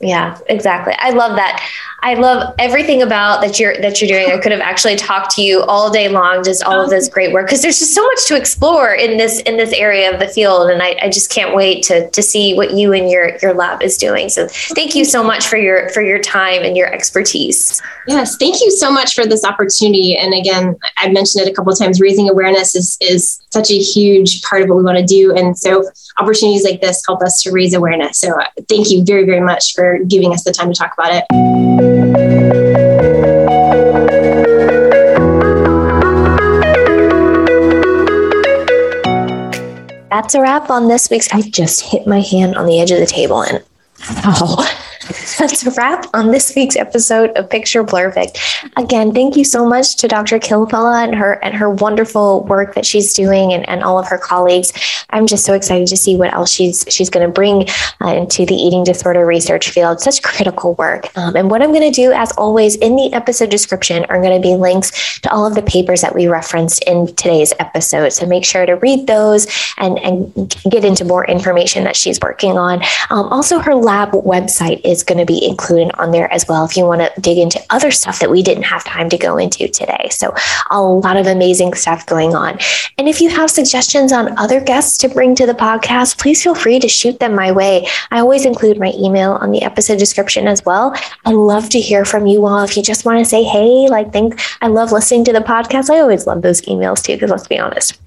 [0.05, 0.93] Yeah, exactly.
[0.99, 1.67] I love that.
[2.01, 4.31] I love everything about that you're that you're doing.
[4.31, 6.89] I could have actually talked to you all day long, just all of oh.
[6.91, 10.13] this great work, because there's just so much to explore in this in this area
[10.13, 13.09] of the field, and I, I just can't wait to to see what you and
[13.09, 14.29] your your lab is doing.
[14.29, 17.81] So thank you so much for your for your time and your expertise.
[18.05, 20.15] Yes, thank you so much for this opportunity.
[20.15, 21.99] And again, I mentioned it a couple of times.
[21.99, 25.57] Raising awareness is is such a huge part of what we want to do, and
[25.57, 25.89] so
[26.19, 28.19] opportunities like this help us to raise awareness.
[28.19, 31.11] So uh, thank you very very much for giving us the time to talk about
[31.13, 31.23] it.
[40.09, 41.29] That's a wrap on this week's.
[41.31, 43.63] I just hit my hand on the edge of the table and
[44.25, 44.84] oh,
[45.39, 48.39] that's a wrap on this week's episode of Picture Perfect.
[48.77, 50.39] Again, thank you so much to Dr.
[50.39, 54.17] Kilpela and her and her wonderful work that she's doing and, and all of her
[54.17, 54.73] colleagues.
[55.11, 57.67] I'm just so excited to see what else she's she's going to bring
[58.01, 59.99] uh, into the eating disorder research field.
[59.99, 61.15] Such critical work.
[61.17, 64.41] Um, and what I'm going to do, as always, in the episode description are going
[64.41, 68.09] to be links to all of the papers that we referenced in today's episode.
[68.09, 72.57] So make sure to read those and, and get into more information that she's working
[72.57, 72.81] on.
[73.09, 76.77] Um, also, her lab website is going to be included on there as well if
[76.77, 79.67] you want to dig into other stuff that we didn't have time to go into
[79.67, 80.07] today.
[80.11, 80.33] So,
[80.71, 82.59] a lot of amazing stuff going on.
[82.97, 86.55] And if you have suggestions on other guests to bring to the podcast, please feel
[86.55, 87.87] free to shoot them my way.
[88.11, 90.95] I always include my email on the episode description as well.
[91.25, 92.63] I love to hear from you all.
[92.63, 95.89] If you just want to say, hey, like, think I love listening to the podcast,
[95.89, 98.04] I always love those emails too, because let's be honest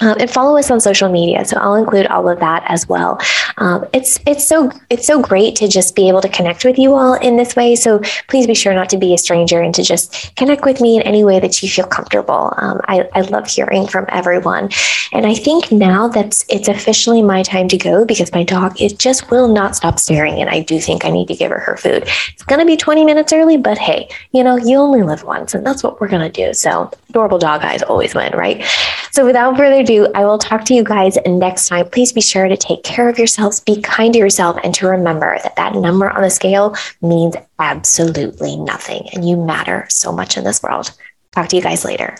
[0.00, 1.44] um, and follow us on social media.
[1.44, 3.20] So I'll include all of that as well.
[3.58, 6.94] Um, it's it's so it's so great to just be able to connect with you
[6.94, 7.76] all in this way.
[7.76, 10.96] So please be sure not to be a stranger and to just connect with me
[10.96, 12.52] in any way that you feel comfortable.
[12.56, 14.70] Um, I, I love hearing from everyone,
[15.12, 18.98] and I think now that it's officially my time to go because my dog it
[18.98, 21.76] just will not stop staring, and I do think I need to give her her
[21.76, 22.08] food.
[22.32, 25.64] It's gonna be 20 minutes early, but hey, you know you only live once, and
[25.64, 26.52] that's what we're gonna do.
[26.54, 28.64] So adorable dog eyes always win, right?
[29.12, 31.88] So without further ado, I will talk to you guys next time.
[31.90, 35.38] Please be sure to take care of yourselves, be kind to yourself, and to remember
[35.42, 39.08] that that number on the scale means absolutely nothing.
[39.12, 40.92] And you matter so much in this world.
[41.32, 42.16] Talk to you guys later.